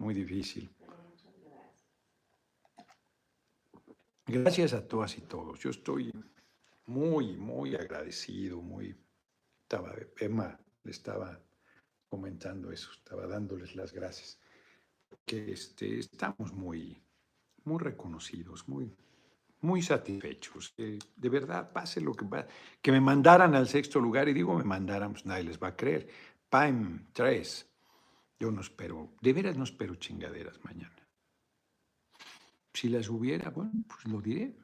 [0.00, 0.70] muy difícil.
[4.26, 5.58] Gracias a todas y todos.
[5.60, 6.10] Yo estoy
[6.86, 8.96] muy, muy agradecido, muy...
[9.62, 11.40] Estaba, Emma le estaba
[12.08, 14.40] comentando eso, estaba dándoles las gracias,
[15.24, 17.00] que este, estamos muy,
[17.64, 18.92] muy reconocidos, muy,
[19.60, 20.74] muy satisfechos.
[20.76, 22.48] De verdad, pase lo que pase.
[22.82, 25.76] Que me mandaran al sexto lugar, y digo me mandaran, pues nadie les va a
[25.76, 26.08] creer.
[26.48, 27.69] PAM 3.
[28.40, 30.96] Yo no espero, de veras no espero chingaderas mañana.
[32.72, 34.56] Si las hubiera, bueno, pues lo diré.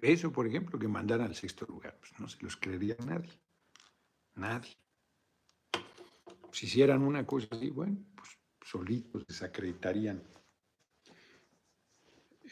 [0.00, 3.32] Eso, por ejemplo, que mandaran al sexto lugar, pues no se los creería nadie.
[4.36, 4.76] Nadie.
[6.52, 10.22] Si hicieran una cosa así, bueno, pues solitos desacreditarían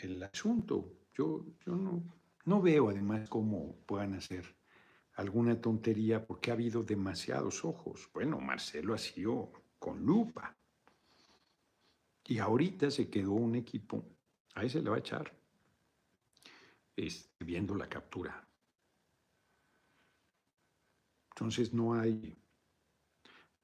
[0.02, 0.92] el asunto.
[1.14, 2.02] Yo, yo no,
[2.46, 4.56] no veo además cómo puedan hacer
[5.14, 8.10] alguna tontería porque ha habido demasiados ojos.
[8.12, 10.56] Bueno, Marcelo ha sido con lupa.
[12.24, 14.04] Y ahorita se quedó un equipo,
[14.54, 15.32] ahí se le va a echar,
[16.94, 18.46] este, viendo la captura.
[21.30, 22.36] Entonces no hay,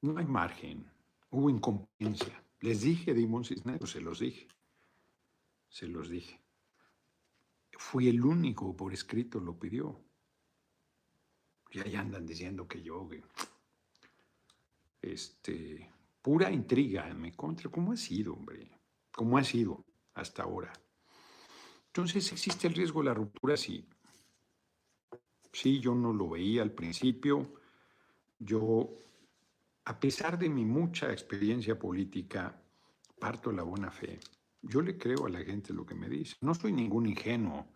[0.01, 0.89] no hay margen,
[1.31, 2.43] hubo incompetencia.
[2.61, 4.49] Les dije de Cisneros, se los dije,
[5.69, 6.41] se los dije.
[7.73, 10.01] Fui el único por escrito lo pidió.
[11.71, 13.09] Y ahí andan diciendo que yo,
[15.03, 15.91] este,
[16.25, 17.71] pura intriga en mi contra.
[17.71, 18.71] ¿Cómo ha sido, hombre?
[19.13, 19.85] ¿Cómo ha sido
[20.15, 20.73] hasta ahora?
[21.89, 23.59] Entonces, ¿existe el riesgo de la ruptura?
[23.59, 23.87] Sí.
[25.53, 27.61] Sí, yo no lo veía al principio.
[28.39, 28.89] Yo,
[29.85, 32.59] a pesar de mi mucha experiencia política,
[33.19, 34.19] parto la buena fe.
[34.63, 36.37] Yo le creo a la gente lo que me dice.
[36.41, 37.67] No soy ningún ingenuo,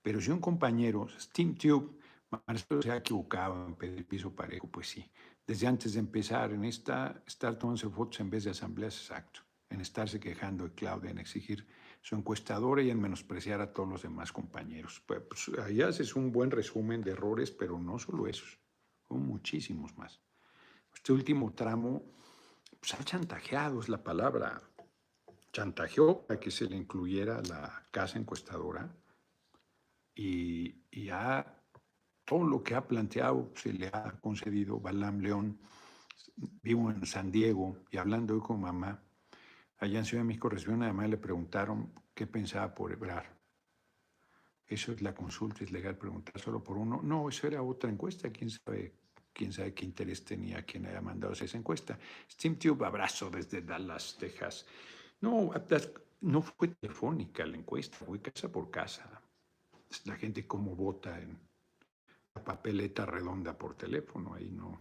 [0.00, 1.98] pero si un compañero, Steam Tube,
[2.46, 5.10] Marcelo se ha equivocado en pedir piso parejo, pues sí.
[5.46, 9.40] Desde antes de empezar en esta, estar tomándose fotos en vez de asambleas, exacto.
[9.68, 11.66] En estarse quejando de Claudia, en exigir
[12.00, 15.02] su encuestadora y en menospreciar a todos los demás compañeros.
[15.06, 18.58] Pues, pues ahí haces un buen resumen de errores, pero no solo esos,
[19.08, 20.20] son muchísimos más.
[20.94, 22.02] Este último tramo,
[22.80, 24.62] pues ha chantajeado, es la palabra.
[25.52, 28.94] Chantajeó para que se le incluyera la casa encuestadora
[30.14, 31.59] y, y ha
[32.30, 34.78] todo lo que ha planteado se le ha concedido.
[34.78, 35.58] Balam León,
[36.62, 39.02] vivo en San Diego y hablando hoy con mamá,
[39.78, 43.36] allá en Ciudad de México recibió una llamada y le preguntaron qué pensaba por Ebrar.
[44.64, 47.00] Eso es la consulta, es legal preguntar solo por uno.
[47.02, 48.94] No, eso era otra encuesta, quién sabe,
[49.32, 51.98] quién sabe qué interés tenía quien haya mandado esa encuesta.
[52.30, 54.66] SteamTube, abrazo desde Dallas, Texas.
[55.20, 55.50] No,
[56.20, 59.20] no fue telefónica la encuesta, fue casa por casa.
[60.04, 61.49] La gente cómo vota en,
[62.38, 64.80] papeleta redonda por teléfono, ahí no.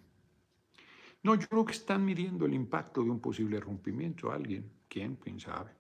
[1.23, 4.31] No, yo creo que están midiendo el impacto de un posible rompimiento.
[4.31, 5.15] Alguien, ¿quién?
[5.17, 5.71] ¿Quién sabe?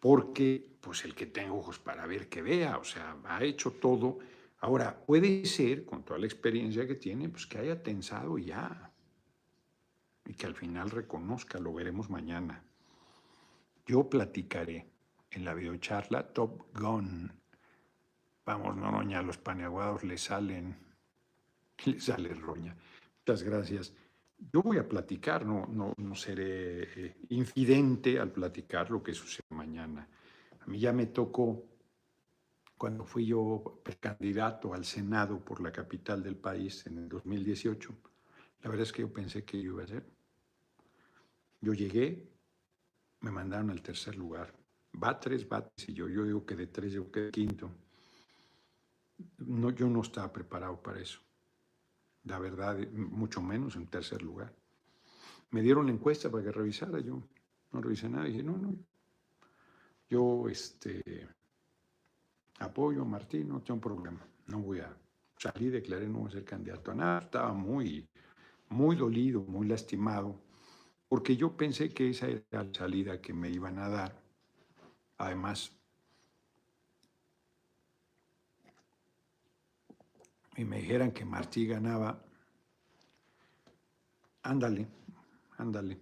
[0.00, 4.18] Porque, pues el que tenga ojos para ver, que vea, o sea, ha hecho todo.
[4.60, 8.92] Ahora, puede ser, con toda la experiencia que tiene, pues que haya tensado ya.
[10.26, 12.62] Y que al final reconozca, lo veremos mañana.
[13.86, 14.90] Yo platicaré
[15.30, 17.32] en la videocharla Top Gun
[18.46, 20.76] Vamos, Noroña, a los paneaguados le salen,
[21.84, 22.76] le sale roña.
[23.18, 23.92] Muchas gracias.
[24.52, 29.46] Yo voy a platicar, no, no, no seré eh, infidente al platicar lo que sucede
[29.50, 30.08] mañana.
[30.60, 31.64] A mí ya me tocó,
[32.78, 37.96] cuando fui yo candidato al Senado por la capital del país en el 2018,
[38.62, 40.06] la verdad es que yo pensé que yo iba a ser.
[41.60, 42.30] Yo llegué,
[43.22, 44.54] me mandaron al tercer lugar.
[45.02, 47.72] Va tres, va tres, y yo, yo digo que de tres yo quedé quinto
[49.38, 51.20] no, yo no estaba preparado para eso.
[52.24, 54.54] La verdad, mucho menos en tercer lugar.
[55.50, 57.22] Me dieron la encuesta para que revisara, yo
[57.72, 58.24] no revisé nada.
[58.24, 58.76] Dije, no, no,
[60.08, 61.28] yo este,
[62.58, 64.26] apoyo a Martín, no tengo problema.
[64.46, 64.96] No voy a
[65.36, 67.20] salir, declaré no voy a ser candidato a nada.
[67.20, 68.08] Estaba muy,
[68.68, 70.40] muy dolido, muy lastimado,
[71.08, 74.22] porque yo pensé que esa era la salida que me iban a dar.
[75.18, 75.76] Además,
[80.56, 82.22] y me dijeran que Martí ganaba,
[84.42, 84.88] ándale,
[85.58, 86.00] ándale.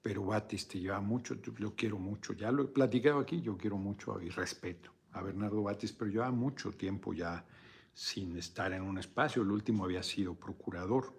[0.00, 3.76] Pero Batis te lleva mucho, yo quiero mucho, ya lo he platicado aquí, yo quiero
[3.76, 7.44] mucho y respeto a Bernardo Batis, pero lleva mucho tiempo ya
[7.92, 9.42] sin estar en un espacio.
[9.42, 11.12] El último había sido procurador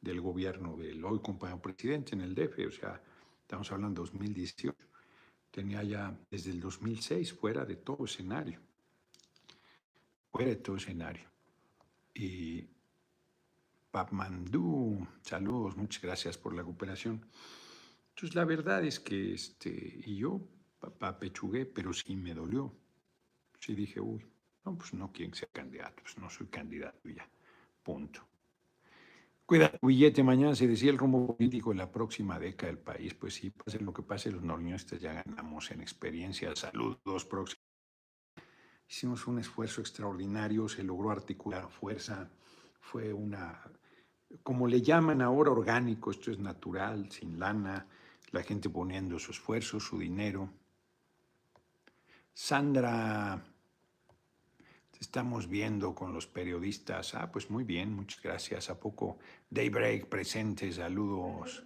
[0.00, 3.02] del gobierno del hoy compañero presidente en el DF, o sea,
[3.40, 4.76] estamos hablando de 2018.
[5.50, 8.60] Tenía ya desde el 2006 fuera de todo escenario,
[10.30, 11.35] fuera de todo escenario.
[12.18, 12.66] Y
[13.90, 17.26] Papmandú, saludos, muchas gracias por la cooperación.
[18.08, 20.40] Entonces, la verdad es que, este, y yo
[21.20, 22.74] pechugué, pero sí me dolió.
[23.60, 24.24] Sí dije, uy,
[24.64, 27.28] no, pues no quieren ser candidato, pues no soy candidato ya,
[27.82, 28.26] punto.
[29.44, 33.14] Cuida billete, mañana se decía el rumbo político de la próxima década del país.
[33.14, 36.56] Pues sí, pase lo que pase, los noroñistas ya ganamos en experiencia.
[36.56, 37.55] Saludos próximos.
[38.88, 42.30] Hicimos un esfuerzo extraordinario, se logró articular fuerza,
[42.80, 43.62] fue una,
[44.42, 47.86] como le llaman ahora, orgánico, esto es natural, sin lana,
[48.30, 50.50] la gente poniendo su esfuerzo, su dinero.
[52.32, 53.42] Sandra,
[54.90, 57.14] te estamos viendo con los periodistas.
[57.14, 58.70] Ah, pues muy bien, muchas gracias.
[58.70, 59.18] ¿A poco
[59.50, 60.70] Daybreak presente?
[60.72, 61.64] Saludos.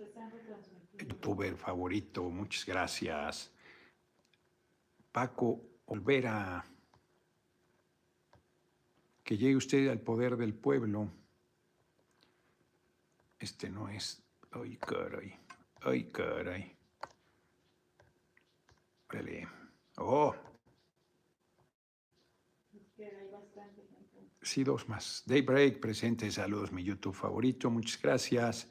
[0.99, 3.53] Youtuber favorito, muchas gracias.
[5.13, 6.65] Paco Olvera,
[9.31, 11.09] que llegue usted al poder del pueblo.
[13.39, 14.21] Este no es.
[14.51, 15.39] Ay, caray.
[15.83, 16.77] Ay, caray.
[19.09, 19.49] Vale.
[19.99, 20.35] Oh.
[24.43, 25.23] Sí, dos más.
[25.27, 28.69] Daybreak, presente, saludos, mi YouTube favorito, muchas gracias.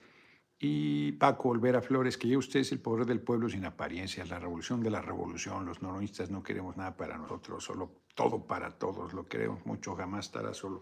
[0.60, 4.40] Y Paco Olvera Flores, que ya usted es el poder del pueblo sin apariencias, la
[4.40, 5.66] revolución de la revolución.
[5.66, 9.14] Los noronistas no queremos nada para nosotros, solo todo para todos.
[9.14, 10.82] Lo queremos mucho, jamás estará solo.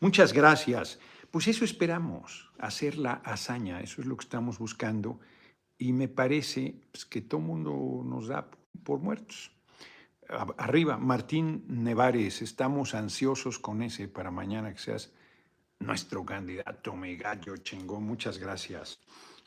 [0.00, 0.98] Muchas gracias.
[1.30, 5.20] Pues eso esperamos, hacer la hazaña, eso es lo que estamos buscando.
[5.78, 8.50] Y me parece pues, que todo mundo nos da
[8.82, 9.52] por muertos.
[10.56, 15.12] Arriba, Martín Nevares, estamos ansiosos con ese para mañana que seas
[15.78, 18.98] nuestro candidato, mi gallo chingón, muchas gracias.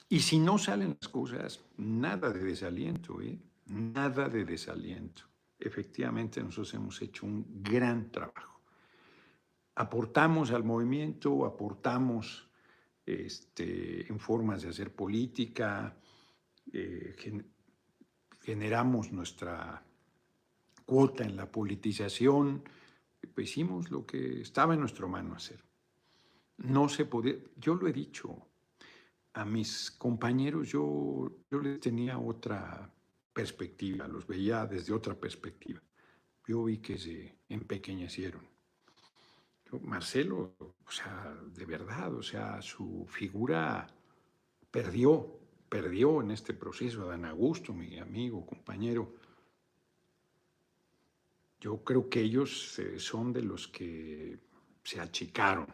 [0.07, 3.38] Y si no salen las cosas, nada de desaliento, ¿eh?
[3.65, 5.34] nada de desaliento.
[5.59, 8.61] Efectivamente, nosotros hemos hecho un gran trabajo.
[9.75, 12.49] Aportamos al movimiento, aportamos
[13.05, 15.97] este, en formas de hacer política,
[16.71, 17.15] eh,
[18.41, 19.83] generamos nuestra
[20.85, 22.63] cuota en la politización,
[23.33, 25.63] pues hicimos lo que estaba en nuestra mano hacer.
[26.57, 28.47] No se podía, yo lo he dicho
[29.33, 32.94] a mis compañeros, yo, yo les tenía otra
[33.36, 35.81] perspectiva, los veía desde otra perspectiva.
[36.47, 38.47] Yo vi que se empequeñecieron.
[39.81, 43.86] Marcelo, o sea, de verdad, o sea, su figura
[44.71, 47.03] perdió, perdió en este proceso.
[47.03, 49.15] Adán Augusto, mi amigo, compañero,
[51.59, 54.39] yo creo que ellos eh, son de los que
[54.81, 55.67] se achicaron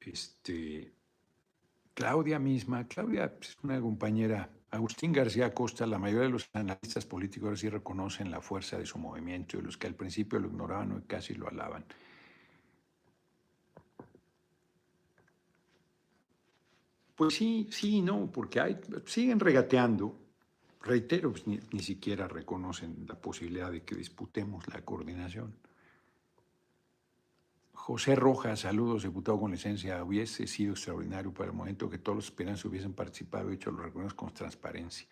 [0.00, 0.92] este,
[1.94, 7.60] Claudia misma, Claudia es una compañera, Agustín García Costa, la mayoría de los analistas políticos
[7.60, 11.02] sí reconocen la fuerza de su movimiento y los que al principio lo ignoraban hoy
[11.06, 11.84] casi lo alaban.
[17.16, 20.16] Pues sí, sí, no, porque hay, siguen regateando.
[20.82, 25.54] Reitero, pues ni, ni siquiera reconocen la posibilidad de que disputemos la coordinación.
[27.90, 30.04] José Rojas, saludos, diputado con licencia.
[30.04, 33.80] Hubiese sido extraordinario para el momento que todos los aspirantes hubiesen participado y hecho los
[33.80, 35.08] reconocimientos con transparencia.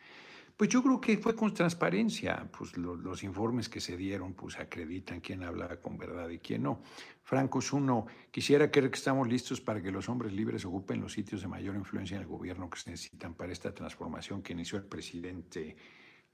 [0.56, 5.18] Pues yo creo que fue con transparencia, pues los, informes que se dieron pues acreditan
[5.18, 6.80] quién hablaba con verdad y quién no.
[7.24, 11.12] Franco es uno, quisiera creer que estamos listos para que los hombres libres ocupen los
[11.12, 14.78] sitios de mayor influencia en el gobierno que se necesitan para esta transformación que inició
[14.78, 15.76] el presidente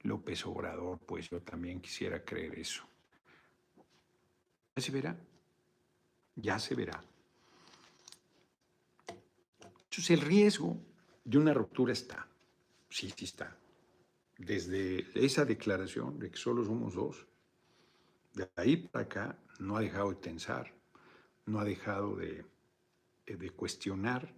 [0.03, 2.85] López Obrador, pues yo también quisiera creer eso.
[4.77, 5.17] ¿Ya se verá?
[6.37, 7.03] Ya se verá.
[9.95, 10.77] Entonces el riesgo
[11.25, 12.27] de una ruptura está,
[12.91, 13.57] sí, sí está.
[14.37, 17.25] Desde esa declaración de que solo somos dos,
[18.35, 20.75] de ahí para acá no ha dejado de tensar,
[21.47, 22.45] no ha dejado de,
[23.27, 24.35] de cuestionar,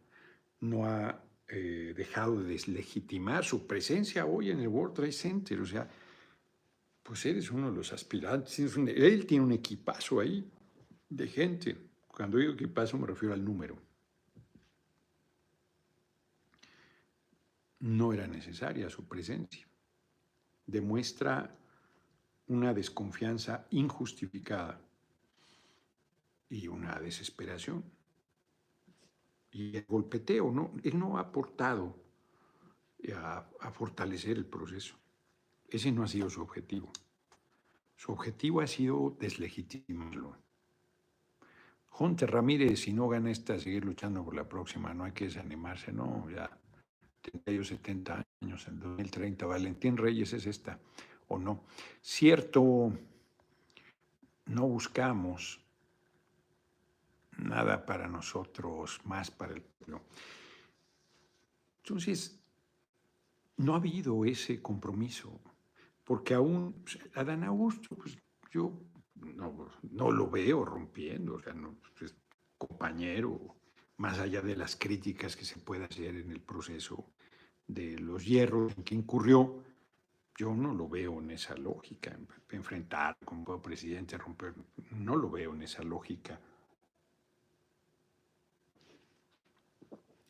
[0.61, 5.61] no ha eh, dejado de deslegitimar su presencia hoy en el World Trade Center.
[5.61, 5.89] O sea,
[7.03, 10.45] pues eres uno de los aspirantes, él tiene un equipazo ahí
[11.09, 11.77] de gente.
[12.09, 13.77] Cuando digo equipazo me refiero al número.
[17.81, 19.67] No era necesaria su presencia.
[20.67, 21.57] Demuestra
[22.49, 24.81] una desconfianza injustificada
[26.49, 27.85] y una desesperación.
[29.51, 31.97] Y el golpeteo, no, él no ha aportado
[33.61, 34.97] a fortalecer el proceso.
[35.69, 36.91] Ese no ha sido su objetivo.
[37.97, 40.37] Su objetivo ha sido deslegitimarlo.
[41.97, 45.93] Junte Ramírez, si no gana esta, seguir luchando por la próxima, no hay que desanimarse,
[45.93, 46.51] no, ya
[47.43, 50.79] tengo 70 años, en 2030, Valentín Reyes es esta,
[51.29, 51.65] o no.
[52.03, 52.93] Cierto,
[54.45, 55.59] no buscamos
[57.39, 60.03] nada para nosotros, más para el pueblo.
[61.79, 62.39] Entonces,
[63.57, 65.41] no ha habido ese compromiso,
[66.05, 68.19] porque aún pues, Adán Augusto, pues
[68.53, 68.71] yo
[69.21, 72.17] no, no lo veo rompiendo, o sea, no, es
[72.59, 73.57] compañero,
[73.97, 77.13] más allá de las críticas que se pueda hacer en el proceso
[77.67, 79.63] de los hierros en que incurrió,
[80.39, 82.19] Yo no lo veo en esa lógica,
[82.51, 84.55] enfrentar un presidente, romper,
[84.91, 86.39] no lo veo en esa lógica.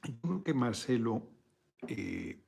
[0.04, 1.22] Yo creo que Marcelo,
[1.88, 2.38] eh,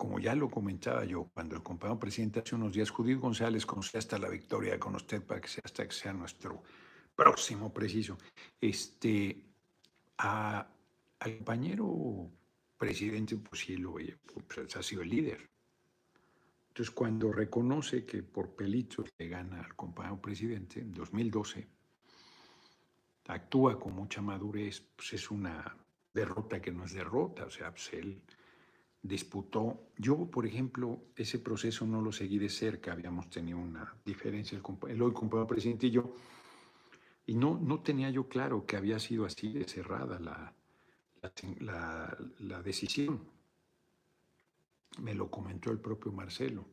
[0.00, 3.98] como ya lo comentaba yo, cuando el compañero presidente hace unos días, Judith González, conoce
[3.98, 6.62] hasta la victoria con usted para que sea hasta que sea nuestro
[7.14, 8.16] próximo preciso,
[8.58, 9.44] este,
[10.16, 10.66] al
[11.36, 12.30] compañero
[12.78, 15.50] presidente, pues sí lo pues ha sido el líder.
[16.68, 21.68] Entonces, cuando reconoce que por pelito le gana al compañero presidente en 2012,
[23.26, 25.76] actúa con mucha madurez, pues es una
[26.14, 28.22] derrota que no es derrota, o sea, pues él
[29.02, 29.88] disputó.
[29.96, 34.90] Yo, por ejemplo, ese proceso no lo seguí de cerca, habíamos tenido una diferencia, el,
[34.90, 36.14] el hoy compañero presidente y yo,
[37.26, 40.52] y no, no tenía yo claro que había sido así de cerrada la,
[42.38, 43.20] la, decisión.
[44.98, 46.66] Me lo comentó el propio Marcelo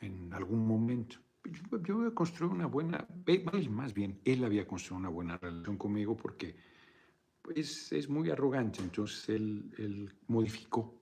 [0.00, 1.16] en algún momento.
[1.82, 3.06] Yo había construido una buena,
[3.70, 6.56] más bien, él había construido una buena relación conmigo porque
[7.44, 10.94] pues, es muy arrogante, entonces él, modificó,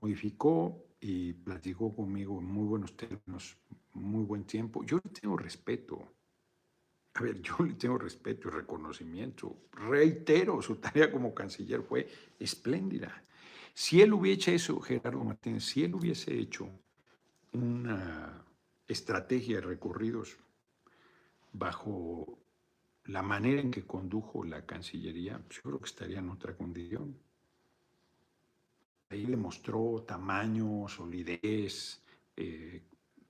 [0.00, 3.56] modificó y platicó conmigo en muy buenos términos,
[3.94, 4.84] muy buen tiempo.
[4.84, 6.02] Yo le tengo respeto.
[7.14, 9.68] A ver, yo le tengo respeto y reconocimiento.
[9.72, 12.08] Reitero, su tarea como canciller fue
[12.38, 13.24] espléndida.
[13.72, 16.68] Si él hubiese hecho eso, Gerardo Martínez, si él hubiese hecho
[17.52, 18.44] una
[18.88, 20.36] estrategia de recorridos
[21.52, 22.40] bajo
[23.10, 27.18] la manera en que condujo la Cancillería, pues, yo creo que estaría en otra condición.
[29.08, 32.00] Ahí demostró tamaño, solidez,
[32.36, 32.82] eh,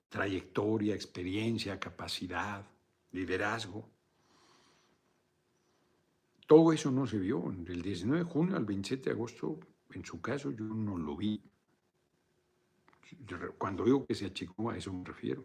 [0.07, 2.63] trayectoria, experiencia, capacidad,
[3.11, 3.89] liderazgo.
[6.45, 7.51] Todo eso no se vio.
[7.57, 9.59] Del 19 de junio al 27 de agosto,
[9.93, 11.41] en su caso, yo no lo vi.
[13.57, 15.43] Cuando digo que se achicó, a eso me refiero.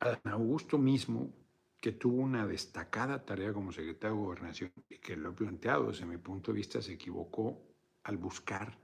[0.00, 1.32] A Augusto mismo
[1.80, 6.04] que tuvo una destacada tarea como secretario de Gobernación y que lo he planteado desde
[6.04, 7.58] mi punto de vista, se equivocó
[8.04, 8.76] al buscar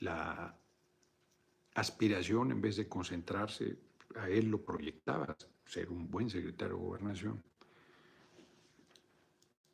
[0.00, 0.56] la
[1.74, 3.78] aspiración en vez de concentrarse,
[4.16, 7.42] a él lo proyectaba, ser un buen secretario de Gobernación.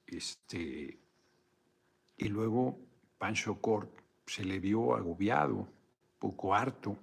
[0.06, 0.98] Este,
[2.16, 2.78] y luego
[3.16, 3.90] Pancho Cort
[4.26, 5.66] se le vio agobiado,
[6.18, 6.98] poco harto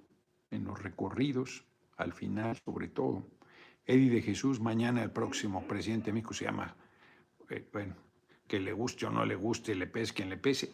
[0.50, 1.64] en los recorridos,
[1.96, 3.24] al final sobre todo
[3.84, 6.74] Eddie de Jesús, mañana el próximo presidente de México se llama,
[7.50, 7.96] eh, bueno,
[8.46, 10.70] que le guste o no le guste, le pese quien le pese.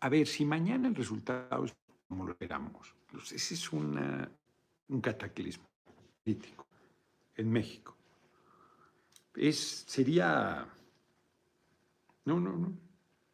[0.00, 1.74] A ver, si mañana el resultado es
[2.08, 4.28] como lo esperamos, pues ese es una,
[4.88, 5.68] un cataclismo
[6.24, 6.66] político
[7.36, 7.96] en México.
[9.34, 10.66] Es, sería,
[12.24, 12.76] no, no, no,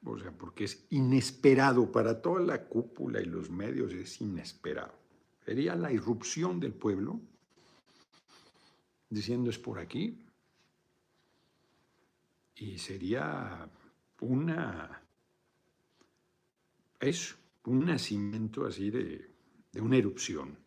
[0.04, 4.94] o sea, porque es inesperado para toda la cúpula y los medios, es inesperado.
[5.44, 7.20] Sería la irrupción del pueblo
[9.08, 10.22] diciendo es por aquí.
[12.56, 13.68] Y sería
[14.20, 15.02] una,
[17.00, 19.30] es un nacimiento así de,
[19.72, 20.58] de una erupción.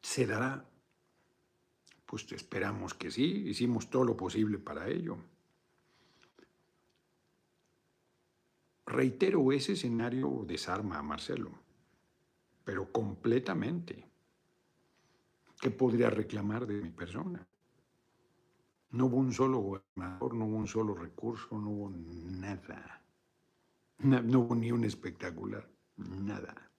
[0.00, 0.68] ¿Se dará?
[2.04, 5.16] Pues esperamos que sí, hicimos todo lo posible para ello.
[8.86, 11.50] Reitero, ese escenario desarma a Marcelo,
[12.64, 14.06] pero completamente.
[15.64, 17.48] ¿Qué podría reclamar de mi persona?
[18.90, 23.02] No hubo un solo gobernador, no hubo un solo recurso, no hubo nada.
[24.00, 26.70] No, hubo ni un espectacular, nada.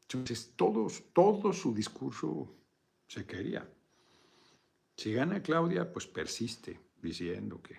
[0.00, 2.50] Entonces, todos, todo su discurso
[3.06, 3.70] se quería.
[4.96, 7.76] Si gana Claudia, pues persiste diciendo que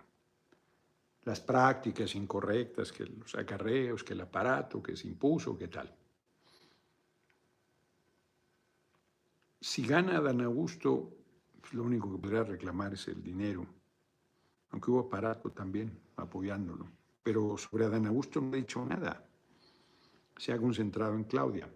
[1.24, 5.98] las prácticas incorrectas, que los acarreos, que el aparato que se impuso, que tal.
[9.64, 11.14] Si gana Dan Augusto,
[11.62, 13.68] pues, lo único que podría reclamar es el dinero,
[14.72, 16.90] aunque hubo aparato también apoyándolo.
[17.22, 19.24] Pero sobre Adán Augusto no ha dicho nada.
[20.36, 21.72] Se ha concentrado en Claudia.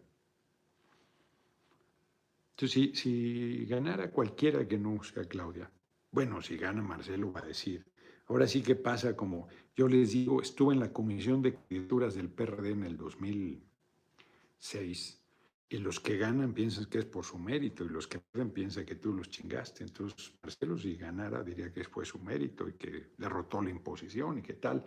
[2.52, 5.72] Entonces, si, si ganara cualquiera que no sea Claudia,
[6.10, 7.86] bueno, si gana Marcelo va a decir.
[8.28, 12.32] Ahora sí que pasa como yo les digo, estuve en la comisión de candidaturas del
[12.32, 15.25] PRD en el 2006
[15.68, 18.86] y los que ganan piensan que es por su mérito y los que pierden piensan
[18.86, 19.84] que tú los chingaste.
[19.84, 24.42] Entonces, Marcelo, si ganara, diría que fue su mérito y que derrotó la imposición y
[24.42, 24.86] que tal.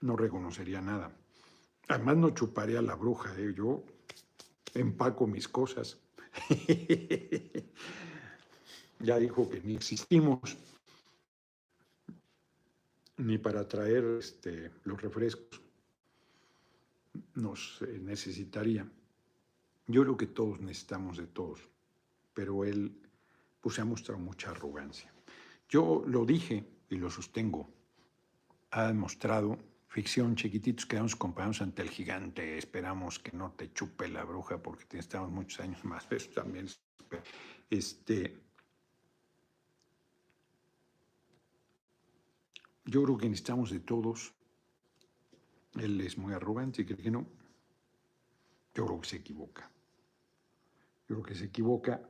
[0.00, 1.14] No reconocería nada.
[1.88, 3.34] Además, no chuparía la bruja.
[3.38, 3.52] ¿eh?
[3.54, 3.84] Yo
[4.74, 5.98] empaco mis cosas.
[9.00, 10.56] ya dijo que ni existimos
[13.18, 15.60] ni para traer este, los refrescos.
[17.34, 18.86] nos eh, necesitaría.
[19.88, 21.60] Yo creo que todos necesitamos de todos,
[22.34, 23.00] pero él
[23.60, 25.12] pues, ha mostrado mucha arrogancia.
[25.68, 27.68] Yo lo dije y lo sostengo.
[28.70, 29.58] Ha demostrado
[29.88, 34.98] ficción, chiquititos, quedamos compañeros ante el gigante, esperamos que no te chupe la bruja porque
[34.98, 36.66] estamos muchos años más, eso también.
[37.70, 38.38] Este,
[42.84, 44.34] yo creo que necesitamos de todos.
[45.74, 47.26] Él es muy arrogante y cree que no.
[48.74, 49.70] Yo creo que se equivoca.
[51.08, 52.00] Yo creo que se equivoca.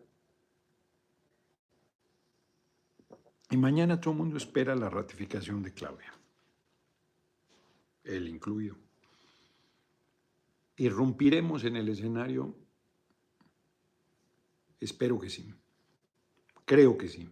[3.51, 6.16] Y mañana todo el mundo espera la ratificación de Claudia
[8.07, 8.76] él incluido.
[10.76, 12.57] ¿Irrumpiremos en el escenario?
[14.78, 15.53] Espero que sí.
[16.64, 17.28] Creo que sí.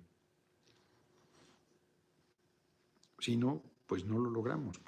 [3.18, 4.80] Si no, pues no lo logramos.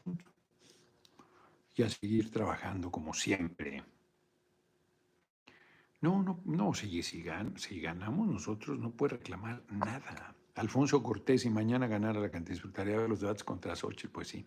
[1.75, 3.85] Y a seguir trabajando como siempre.
[6.07, 7.25] No, no, no, si, si,
[7.57, 10.37] si ganamos nosotros no puede reclamar nada.
[10.55, 14.47] Alfonso Cortés y mañana ganar la cantidad de los debates contra Xochitl, pues sí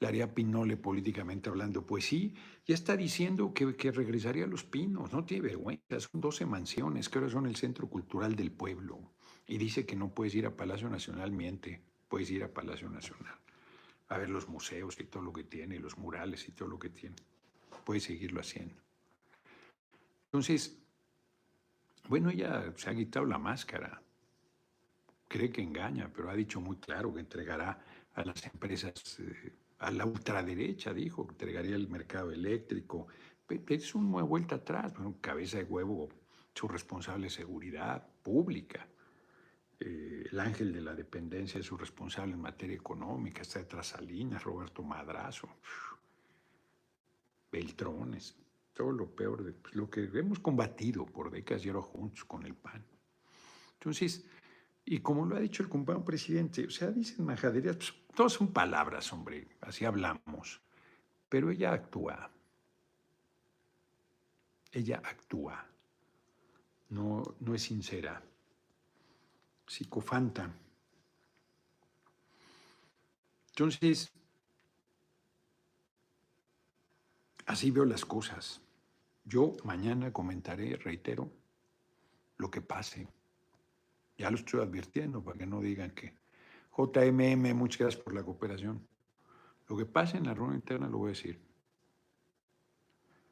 [0.00, 1.86] le haría Pinole políticamente hablando.
[1.86, 2.34] Pues sí,
[2.66, 7.08] ya está diciendo que, que, regresaría a Los Pinos, no tiene vergüenza, son 12 mansiones
[7.08, 8.98] que ahora son el centro cultural del pueblo.
[9.46, 13.38] Y dice que no puedes ir a Palacio Nacional, miente, puedes ir a Palacio Nacional,
[14.08, 16.90] a ver los museos y todo lo que tiene, los murales y todo lo que
[16.90, 17.16] tiene.
[17.84, 18.82] Puedes seguirlo haciendo.
[20.26, 20.78] Entonces,
[22.08, 24.02] bueno, ella se ha quitado la máscara,
[25.28, 27.78] cree que engaña, pero ha dicho muy claro que entregará
[28.14, 33.06] a las empresas eh, a la ultraderecha, dijo, que entregaría el mercado eléctrico.
[33.48, 36.08] Es una vuelta atrás, cabeza de huevo,
[36.54, 38.86] su responsable de seguridad pública.
[39.78, 44.42] Eh, el ángel de la dependencia es su responsable en materia económica, está detrás Salinas,
[44.42, 45.48] Roberto Madrazo,
[47.52, 48.36] Beltrones,
[48.78, 52.46] todo lo peor de pues, lo que hemos combatido por décadas y ahora juntos con
[52.46, 52.86] el PAN.
[53.72, 54.24] Entonces,
[54.84, 58.52] y como lo ha dicho el compañero presidente, o sea, dicen majaderías, pues, todas son
[58.52, 60.62] palabras, hombre, así hablamos.
[61.28, 62.30] Pero ella actúa.
[64.70, 65.66] Ella actúa.
[66.90, 68.22] No, no es sincera.
[69.66, 70.54] Psicofanta.
[73.48, 74.12] Entonces,
[77.44, 78.62] así veo las cosas.
[79.28, 81.30] Yo mañana comentaré, reitero,
[82.38, 83.06] lo que pase.
[84.16, 86.14] Ya lo estoy advirtiendo para que no digan que
[86.74, 88.88] JMM, muchas gracias por la cooperación.
[89.68, 91.38] Lo que pasa en la reunión interna lo voy a decir.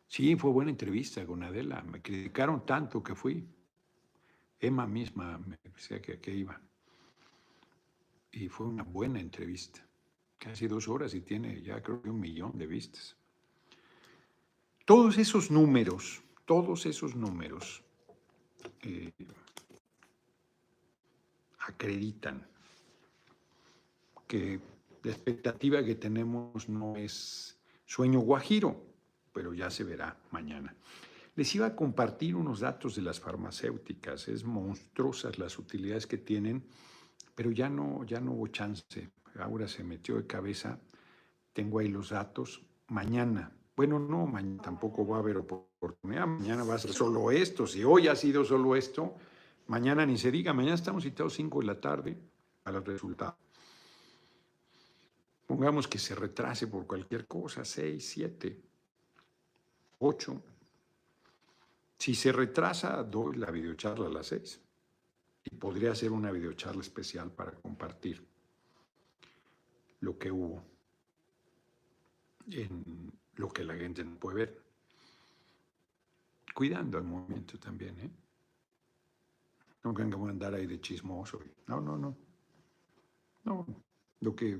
[0.06, 1.80] Sí, fue buena entrevista con Adela.
[1.82, 3.48] Me criticaron tanto que fui.
[4.60, 6.60] Emma misma me decía que, que iba.
[8.32, 9.80] Y fue una buena entrevista.
[10.36, 13.16] Casi dos horas y tiene ya creo que un millón de vistas.
[14.86, 17.82] Todos esos números, todos esos números
[18.82, 19.10] eh,
[21.58, 22.46] acreditan
[24.28, 24.60] que
[25.02, 28.80] la expectativa que tenemos no es sueño guajiro,
[29.32, 30.76] pero ya se verá mañana.
[31.34, 34.28] Les iba a compartir unos datos de las farmacéuticas.
[34.28, 36.64] Es monstruosas las utilidades que tienen,
[37.34, 39.10] pero ya no, ya no hubo chance.
[39.40, 40.78] Ahora se metió de cabeza.
[41.52, 42.62] Tengo ahí los datos.
[42.86, 46.26] Mañana, bueno, no, mañana tampoco va a haber oportunidad.
[46.26, 47.66] Mañana va a ser solo esto.
[47.66, 49.16] Si hoy ha sido solo esto,
[49.68, 52.16] Mañana ni se diga, mañana estamos citados 5 de la tarde
[52.64, 53.34] a los resultados.
[55.46, 58.62] Pongamos que se retrase por cualquier cosa, 6, 7,
[59.98, 60.42] 8.
[61.98, 64.60] Si se retrasa, doy la videocharla a las 6.
[65.44, 68.24] Y podría ser una videocharla especial para compartir
[70.00, 70.62] lo que hubo
[72.50, 74.62] en lo que la gente no puede ver.
[76.54, 78.10] Cuidando al movimiento también, ¿eh?
[79.84, 81.40] No crean que a andar ahí de chismoso.
[81.66, 82.16] No, no, no.
[83.44, 83.64] No,
[84.20, 84.58] lo que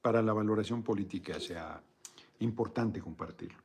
[0.00, 1.82] para la valoración política sea
[2.38, 3.58] importante compartirlo.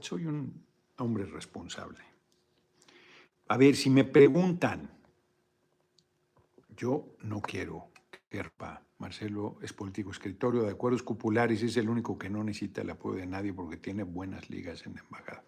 [0.00, 0.64] Soy un
[0.96, 1.98] hombre responsable.
[3.48, 4.90] A ver, si me preguntan,
[6.74, 7.90] yo no quiero
[8.28, 8.42] que
[8.98, 13.18] Marcelo es político escritorio de acuerdos populares, es el único que no necesita el apoyo
[13.18, 15.44] de nadie porque tiene buenas ligas en la embajada.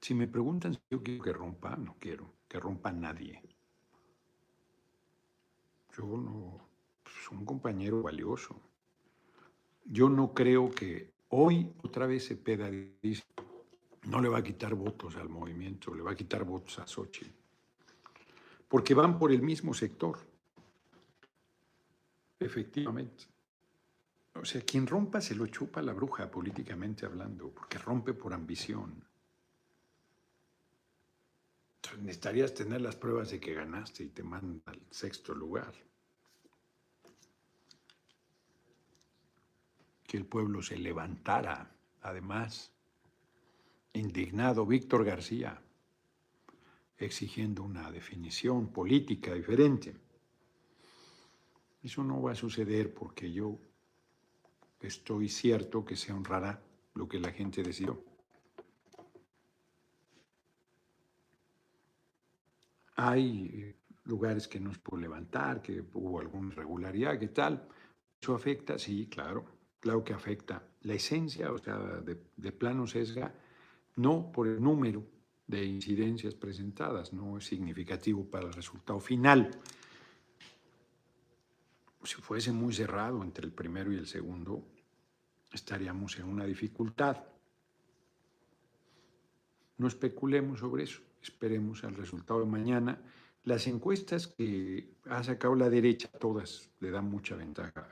[0.00, 3.42] Si me preguntan si yo quiero que rompa, no quiero que rompa nadie.
[5.96, 6.68] Yo no,
[7.04, 8.60] soy pues, un compañero valioso.
[9.84, 12.68] Yo no creo que hoy otra vez se peda
[13.02, 13.24] dice,
[14.04, 17.30] no le va a quitar votos al movimiento, le va a quitar votos a Xochitl.
[18.68, 20.18] Porque van por el mismo sector.
[22.38, 23.24] Efectivamente.
[24.34, 29.02] O sea, quien rompa se lo chupa la bruja políticamente hablando, porque rompe por ambición.
[31.76, 35.72] Entonces, necesitarías tener las pruebas de que ganaste y te mandan al sexto lugar.
[40.06, 41.70] Que el pueblo se levantara,
[42.02, 42.72] además,
[43.94, 45.62] indignado Víctor García,
[46.98, 50.05] exigiendo una definición política diferente.
[51.86, 53.60] Eso no va a suceder porque yo
[54.80, 56.60] estoy cierto que se honrará
[56.94, 58.02] lo que la gente decidió.
[62.96, 67.68] Hay eh, lugares que no se puede levantar, que hubo alguna irregularidad, ¿qué tal?
[68.20, 68.80] ¿Eso afecta?
[68.80, 69.44] Sí, claro,
[69.78, 70.66] claro que afecta.
[70.80, 73.32] La esencia, o sea, de, de plano sesga,
[73.94, 75.06] no por el número
[75.46, 79.52] de incidencias presentadas, no es significativo para el resultado final.
[82.06, 84.64] Si fuese muy cerrado entre el primero y el segundo,
[85.52, 87.16] estaríamos en una dificultad.
[89.78, 93.02] No especulemos sobre eso, esperemos al resultado de mañana.
[93.42, 97.88] Las encuestas que ha sacado la derecha, todas le dan mucha ventaja,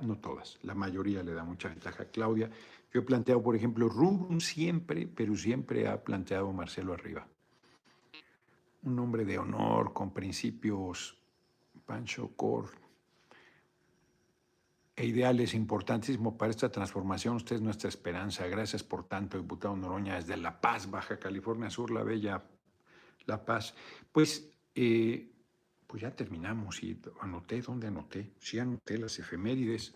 [0.00, 2.50] no todas, la mayoría le da mucha ventaja a Claudia.
[2.90, 7.28] Yo he planteado, por ejemplo, Rubun siempre, pero siempre ha planteado Marcelo arriba.
[8.84, 11.18] Un hombre de honor, con principios,
[11.84, 12.87] Pancho Cor,
[14.98, 17.36] e ideales importantísimo para esta transformación.
[17.36, 18.48] Usted es nuestra esperanza.
[18.48, 22.42] Gracias por tanto, diputado Noroña, desde La Paz, Baja California Sur, la bella
[23.26, 23.76] La Paz.
[24.10, 25.30] Pues, eh,
[25.86, 28.32] pues ya terminamos y anoté, ¿dónde anoté?
[28.40, 29.94] Sí anoté las efemérides.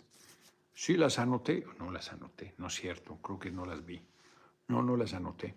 [0.73, 4.01] Sí las anoté, no las anoté, no es cierto, creo que no las vi.
[4.69, 5.53] No, no las anoté.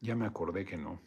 [0.00, 1.00] Ya me acordé que no.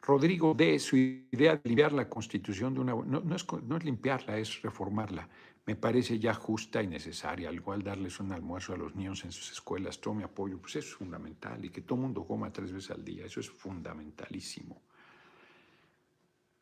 [0.00, 2.92] Rodrigo de su idea de limpiar la constitución de una...
[2.94, 5.28] No, no, es, no es limpiarla, es reformarla
[5.68, 7.50] me parece ya justa y necesaria.
[7.50, 10.76] Al igual darles un almuerzo a los niños en sus escuelas, todo mi apoyo, pues
[10.76, 11.62] eso es fundamental.
[11.62, 14.80] Y que todo mundo coma tres veces al día, eso es fundamentalísimo.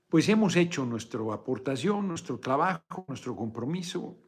[0.09, 4.19] Pues hemos hecho nuestra aportación, nuestro trabajo, nuestro compromiso.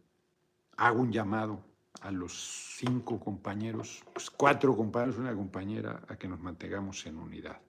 [0.76, 1.64] Hago un llamado
[2.00, 7.60] a los cinco compañeros, pues cuatro compañeros, una compañera, a que nos mantengamos en unidad.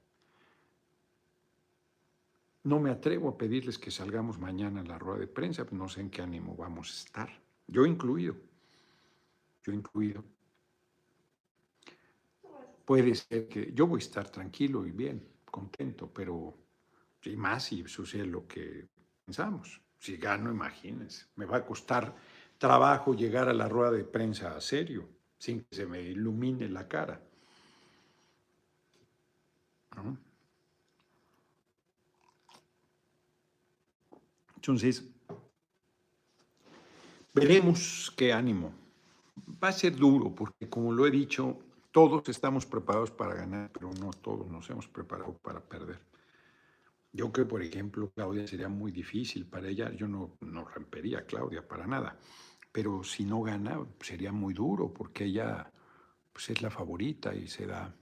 [2.69, 5.89] No me atrevo a pedirles que salgamos mañana a la rueda de prensa, pues no
[5.89, 7.41] sé en qué ánimo vamos a estar.
[7.65, 8.35] Yo incluido.
[9.63, 10.23] Yo incluido.
[12.85, 16.55] Puede ser que yo voy a estar tranquilo y bien, contento, pero
[17.23, 18.87] y más si sucede lo que
[19.25, 19.81] pensamos.
[19.97, 22.15] Si gano, imagínense, me va a costar
[22.59, 25.09] trabajo llegar a la rueda de prensa a serio,
[25.39, 27.19] sin que se me ilumine la cara.
[29.95, 30.28] ¿No?
[34.59, 35.05] Entonces,
[37.33, 38.73] veremos qué ánimo.
[39.63, 41.57] Va a ser duro porque, como lo he dicho,
[41.91, 46.01] todos estamos preparados para ganar, pero no todos nos hemos preparado para perder.
[47.13, 49.93] Yo creo, por ejemplo, Claudia sería muy difícil para ella.
[49.93, 52.19] Yo no, no rompería a Claudia para nada.
[52.73, 55.71] Pero si no gana, sería muy duro porque ella
[56.33, 57.95] pues, es la favorita y se da,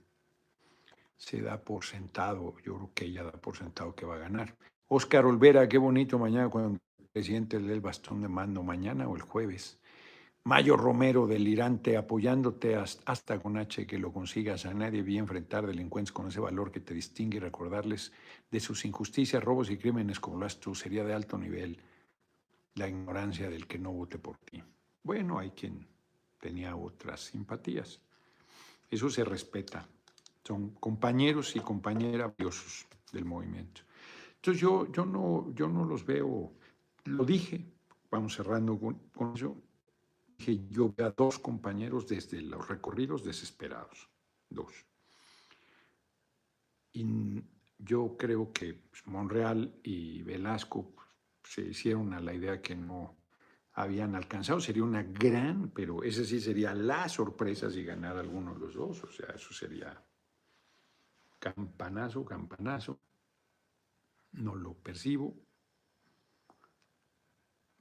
[1.16, 2.56] se da por sentado.
[2.64, 4.56] Yo creo que ella da por sentado que va a ganar.
[4.90, 9.16] Oscar Olvera, qué bonito mañana cuando el presidente le el bastón de mando, mañana o
[9.16, 9.78] el jueves.
[10.44, 14.64] Mayo Romero, delirante, apoyándote hasta con H que lo consigas.
[14.64, 18.12] A nadie vi enfrentar delincuentes con ese valor que te distingue y recordarles
[18.50, 20.74] de sus injusticias, robos y crímenes como lo has tú.
[20.74, 21.78] Sería de alto nivel
[22.76, 24.62] la ignorancia del que no vote por ti.
[25.02, 25.86] Bueno, hay quien
[26.40, 28.00] tenía otras simpatías.
[28.90, 29.86] Eso se respeta.
[30.44, 33.82] Son compañeros y compañeras valiosos del movimiento.
[34.38, 36.52] Entonces yo, yo, no, yo no los veo,
[37.04, 37.66] lo dije,
[38.08, 39.00] vamos cerrando con,
[39.34, 39.56] eso,
[40.36, 44.08] dije yo veo a dos compañeros desde los recorridos desesperados,
[44.48, 44.72] dos.
[46.92, 47.42] Y
[47.78, 51.08] yo creo que pues, Monreal y Velasco pues,
[51.42, 53.16] se hicieron a la idea que no
[53.72, 54.60] habían alcanzado.
[54.60, 59.02] Sería una gran, pero esa sí sería la sorpresa si ganara alguno de los dos.
[59.04, 60.00] O sea, eso sería
[61.40, 63.00] campanazo, campanazo
[64.32, 65.34] no lo percibo,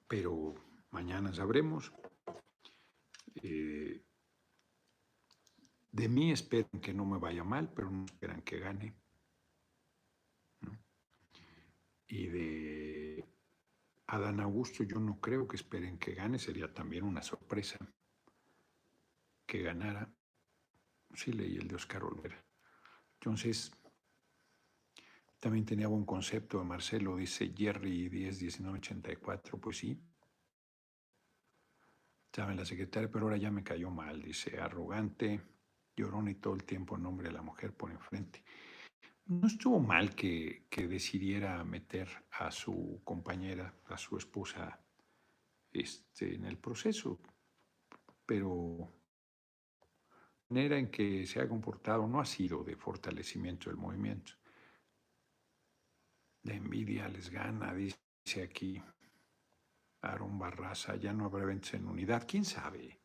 [0.08, 0.56] pero
[0.92, 1.92] mañana sabremos.
[3.36, 4.04] Eh,
[5.92, 8.96] de mí esperan que no me vaya mal, pero no esperan que gane.
[12.08, 13.26] Y de
[14.08, 17.78] Adán Augusto yo no creo que esperen que gane, sería también una sorpresa
[19.46, 20.10] que ganara.
[21.14, 22.46] Sí leí el de Oscar Olvera.
[23.16, 23.72] Entonces,
[25.40, 30.00] también tenía buen concepto de Marcelo, dice Jerry 10, 19, 84, pues sí.
[32.34, 35.42] Saben la secretaria, pero ahora ya me cayó mal, dice, arrogante,
[35.96, 38.44] llorón y todo el tiempo en nombre de la mujer por enfrente.
[39.26, 44.80] No estuvo mal que, que decidiera meter a su compañera, a su esposa,
[45.72, 47.20] este, en el proceso,
[48.26, 48.94] pero
[50.50, 54.37] la manera en que se ha comportado no ha sido de fortalecimiento del movimiento.
[56.48, 58.82] De envidia les gana, dice aquí
[60.02, 62.26] Aaron Barraza, ya no habrá eventos en unidad.
[62.26, 63.02] ¿Quién sabe?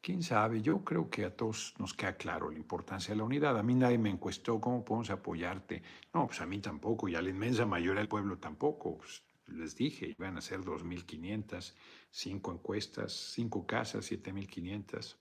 [0.00, 0.60] ¿Quién sabe?
[0.60, 3.56] Yo creo que a todos nos queda claro la importancia de la unidad.
[3.56, 5.84] A mí nadie me encuestó cómo podemos apoyarte.
[6.12, 8.98] No, pues a mí tampoco, y a la inmensa mayoría del pueblo tampoco.
[8.98, 11.72] Pues les dije, iban a ser 2.500,
[12.10, 15.16] cinco encuestas, cinco casas, 7.500.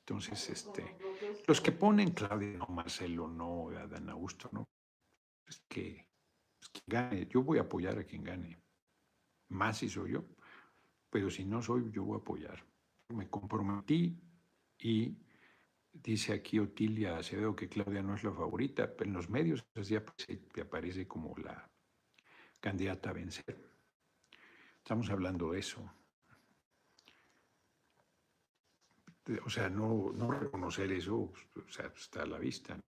[0.00, 0.98] Entonces, este,
[1.46, 4.68] los que ponen Claudia, no, Marcelo, no, Adán Augusto, no,
[5.46, 6.09] es que,
[6.86, 7.26] gane.
[7.26, 8.60] Yo voy a apoyar a quien gane
[9.50, 10.24] más si soy yo,
[11.10, 12.64] pero si no soy, yo voy a apoyar.
[13.08, 14.16] Me comprometí
[14.78, 15.16] y
[15.92, 19.96] dice aquí Otilia Acevedo que Claudia no es la favorita, pero en los medios así
[19.96, 21.68] aparece, aparece como la
[22.60, 23.70] candidata a vencer.
[24.78, 25.92] Estamos hablando de eso.
[29.44, 32.80] O sea, no, no reconocer eso, o sea, está a la vista.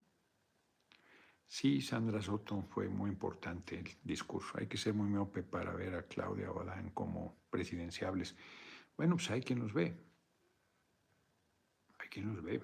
[1.54, 4.56] Sí, Sandra Soto fue muy importante el discurso.
[4.56, 8.34] Hay que ser muy miope para ver a Claudia o Adán como presidenciables.
[8.96, 9.94] Bueno, pues hay quien los ve.
[11.98, 12.62] Hay quien los ve.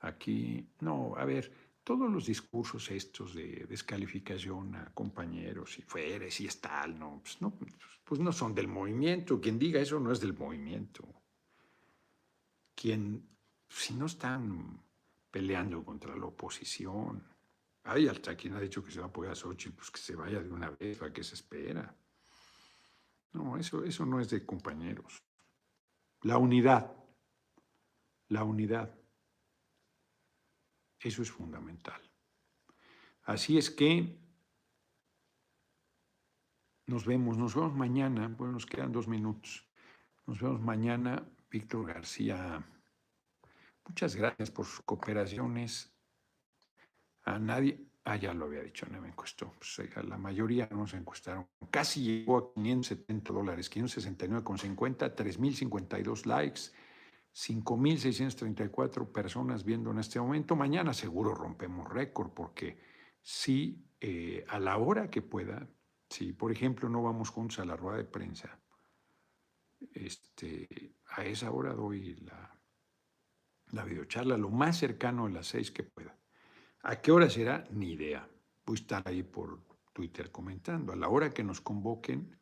[0.00, 1.50] Aquí, no, a ver,
[1.82, 7.40] todos los discursos estos de descalificación a compañeros y fueres y es tal, no, pues
[7.40, 7.58] no,
[8.04, 9.40] pues no son del movimiento.
[9.40, 11.08] Quien diga eso no es del movimiento.
[12.74, 13.26] Quien,
[13.66, 14.87] si no están
[15.30, 17.22] peleando contra la oposición.
[17.84, 20.14] Hay hasta quien ha dicho que se va a apoyar a Xochitl, pues que se
[20.14, 21.94] vaya de una vez, ¿a qué se espera?
[23.32, 25.22] No, eso, eso no es de compañeros.
[26.22, 26.92] La unidad,
[28.28, 28.94] la unidad,
[31.00, 32.00] eso es fundamental.
[33.22, 34.18] Así es que
[36.86, 39.66] nos vemos, nos vemos mañana, bueno, nos quedan dos minutos.
[40.26, 42.64] Nos vemos mañana, Víctor García.
[43.88, 45.90] Muchas gracias por sus cooperaciones.
[47.24, 49.52] A nadie, ah, ya lo había dicho, no me encuestó.
[49.58, 51.48] Pues, eh, la mayoría no se encuestaron.
[51.70, 56.60] Casi llegó a 570 dólares, 569,50, 3.052 likes,
[57.34, 60.54] 5.634 personas viendo en este momento.
[60.54, 62.78] Mañana seguro rompemos récord porque
[63.22, 65.68] si eh, a la hora que pueda,
[66.08, 68.58] si por ejemplo no vamos juntos a la rueda de prensa,
[69.92, 72.57] este, a esa hora doy la
[73.72, 76.16] la videocharla lo más cercano a las seis que pueda.
[76.82, 77.66] ¿A qué hora será?
[77.70, 78.28] Ni idea.
[78.64, 79.60] Voy a estar ahí por
[79.92, 80.92] Twitter comentando.
[80.92, 82.38] A la hora que nos convoquen,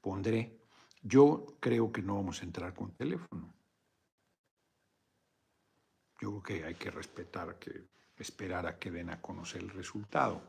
[0.00, 0.60] pondré.
[1.02, 3.54] Yo creo que no vamos a entrar con teléfono.
[6.20, 10.42] Yo creo que hay que respetar, que esperar a que den a conocer el resultado.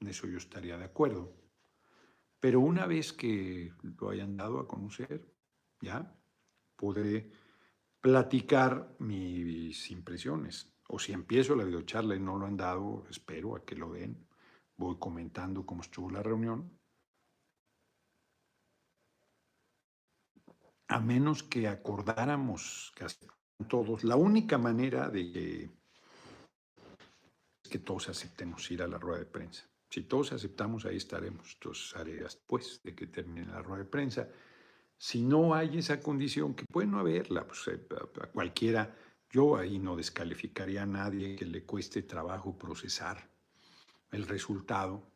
[0.00, 1.32] En eso yo estaría de acuerdo.
[2.40, 5.24] Pero una vez que lo hayan dado a conocer,
[5.80, 6.12] ya
[6.76, 7.30] podré
[8.06, 10.72] platicar mis impresiones.
[10.86, 14.28] O si empiezo la videocharla y no lo han dado, espero a que lo den.
[14.76, 16.70] Voy comentando cómo estuvo la reunión.
[20.86, 23.06] A menos que acordáramos que
[23.66, 25.70] todos, la única manera de que,
[27.68, 29.68] que todos aceptemos ir a la rueda de prensa.
[29.90, 31.54] Si todos aceptamos, ahí estaremos.
[31.54, 34.28] Entonces haré después de que termine la rueda de prensa.
[34.98, 37.86] Si no hay esa condición, que puede no haberla, pues, eh,
[38.22, 38.94] a cualquiera,
[39.30, 43.30] yo ahí no descalificaría a nadie que le cueste trabajo procesar
[44.10, 45.12] el resultado,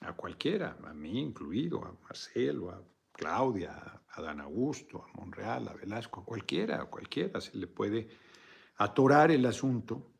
[0.00, 5.74] a cualquiera, a mí incluido, a Marcelo, a Claudia, a Dan Augusto, a Monreal, a
[5.74, 8.08] Velasco, a cualquiera, a cualquiera se le puede
[8.76, 10.12] atorar el asunto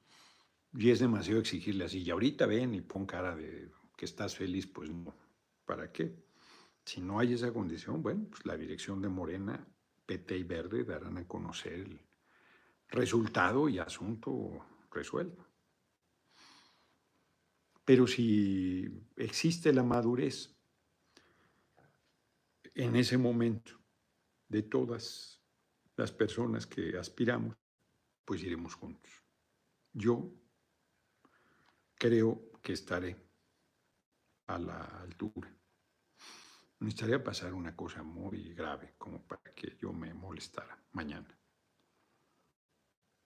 [0.73, 2.03] y es demasiado exigirle así.
[2.03, 5.15] Y ahorita ven y pon cara de que estás feliz, pues no,
[5.65, 6.15] ¿para qué?
[6.85, 9.67] Si no hay esa condición, bueno, pues la dirección de Morena,
[10.05, 12.01] PT y Verde darán a conocer el
[12.89, 15.47] resultado y asunto resuelto.
[17.85, 20.55] Pero si existe la madurez
[22.75, 23.73] en ese momento
[24.49, 25.41] de todas
[25.97, 27.57] las personas que aspiramos,
[28.25, 29.13] pues iremos juntos.
[29.93, 30.33] Yo
[31.95, 33.17] creo que estaré
[34.47, 35.62] a la altura
[36.83, 41.29] necesitaría pasar una cosa muy grave como para que yo me molestara mañana.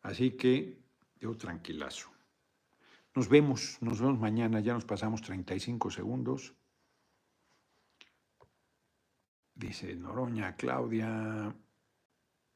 [0.02, 0.78] Así que
[1.18, 2.10] yo tranquilazo.
[3.14, 6.54] Nos vemos, nos vemos mañana, ya nos pasamos 35 segundos.
[9.54, 11.56] Dice Noroña, Claudia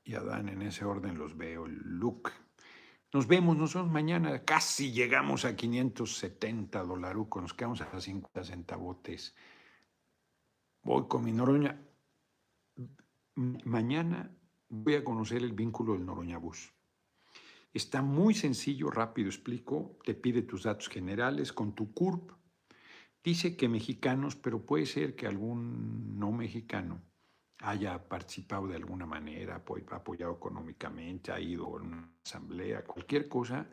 [0.04, 1.66] y Adán, en ese orden los veo.
[1.66, 2.30] Luke.
[3.12, 4.44] Nos vemos, nos vemos mañana.
[4.44, 9.34] Casi llegamos a 570 dolarucos, nos quedamos a 50 centavotes.
[10.92, 11.80] Voy con mi Noroña.
[13.36, 14.36] Mañana
[14.68, 16.72] voy a conocer el vínculo del Noroña Bus.
[17.72, 20.00] Está muy sencillo, rápido explico.
[20.04, 22.32] Te pide tus datos generales con tu CURP.
[23.22, 27.00] Dice que mexicanos, pero puede ser que algún no mexicano
[27.58, 29.62] haya participado de alguna manera,
[29.92, 33.70] apoyado económicamente, ha ido a una asamblea, cualquier cosa,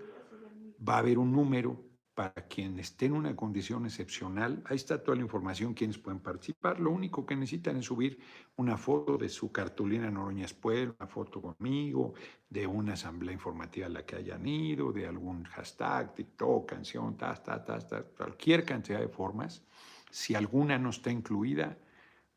[0.88, 1.84] va a haber un número
[2.18, 4.64] para quien esté en una condición excepcional.
[4.66, 6.80] Ahí está toda la información, quienes pueden participar.
[6.80, 8.18] Lo único que necesitan es subir
[8.56, 12.16] una foto de su cartulina Noroña Espuel, una foto conmigo,
[12.50, 17.36] de una asamblea informativa a la que hayan ido, de algún hashtag, TikTok, canción, ta,
[17.36, 19.64] ta, ta, ta, cualquier cantidad de formas.
[20.10, 21.78] Si alguna no está incluida,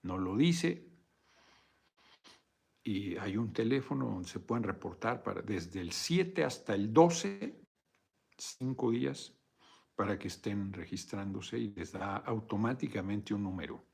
[0.02, 0.90] no lo dice.
[2.84, 7.58] Y hay un teléfono donde se pueden reportar para, desde el 7 hasta el 12,
[8.36, 9.39] cinco días,
[9.94, 13.84] para que estén registrándose y les da automáticamente un número.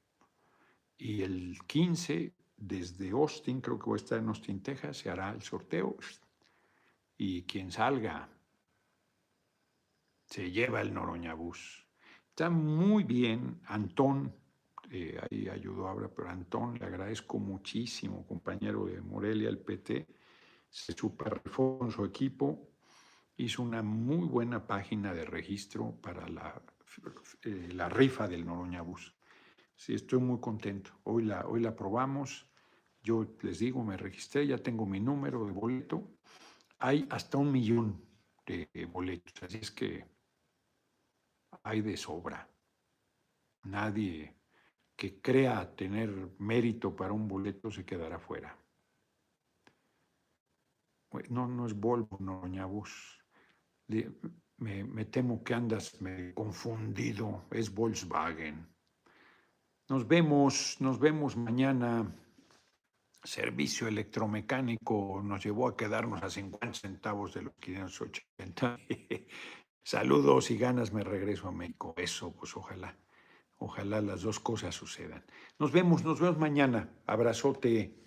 [0.99, 5.31] Y el 15, desde Austin, creo que voy a estar en Austin, Texas, se hará
[5.31, 5.97] el sorteo
[7.19, 8.29] y quien salga
[10.27, 11.87] se lleva el Noroña Bus.
[12.29, 14.35] Está muy bien, Antón,
[14.91, 20.07] eh, ahí ayudó ahora, pero Antón, le agradezco muchísimo, compañero de Morelia, el PT,
[20.69, 22.69] se superrifó con su equipo,
[23.37, 26.63] hizo una muy buena página de registro para la,
[27.43, 29.15] eh, la rifa del Noroña Bus.
[29.75, 30.91] Sí, estoy muy contento.
[31.05, 32.51] Hoy la, hoy la probamos.
[33.03, 36.17] Yo les digo, me registré, ya tengo mi número de boleto.
[36.79, 38.03] Hay hasta un millón
[38.47, 40.07] de boletos, así es que
[41.63, 42.49] hay de sobra.
[43.65, 44.35] Nadie
[44.97, 48.59] que crea tener mérito para un boleto se quedará fuera.
[51.29, 53.26] No, no es Volvo, Noroña Bus
[53.89, 55.99] me, temo que andas
[56.35, 58.67] confundido, es Volkswagen.
[59.89, 62.15] Nos vemos, nos vemos mañana.
[63.23, 68.79] Servicio electromecánico nos llevó a quedarnos a 50 centavos de los 580.
[69.83, 71.95] Saludos y ganas me regreso a México.
[71.97, 72.97] Eso, pues ojalá,
[73.59, 75.25] ojalá las dos cosas sucedan.
[75.59, 76.89] Nos vemos, nos vemos mañana.
[77.07, 78.06] Abrazote.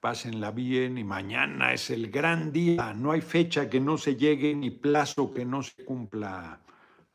[0.00, 2.94] Pásenla bien y mañana es el gran día.
[2.94, 6.62] No hay fecha que no se llegue ni plazo que no se cumpla.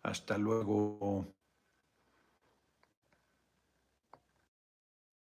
[0.03, 1.34] Hasta luego.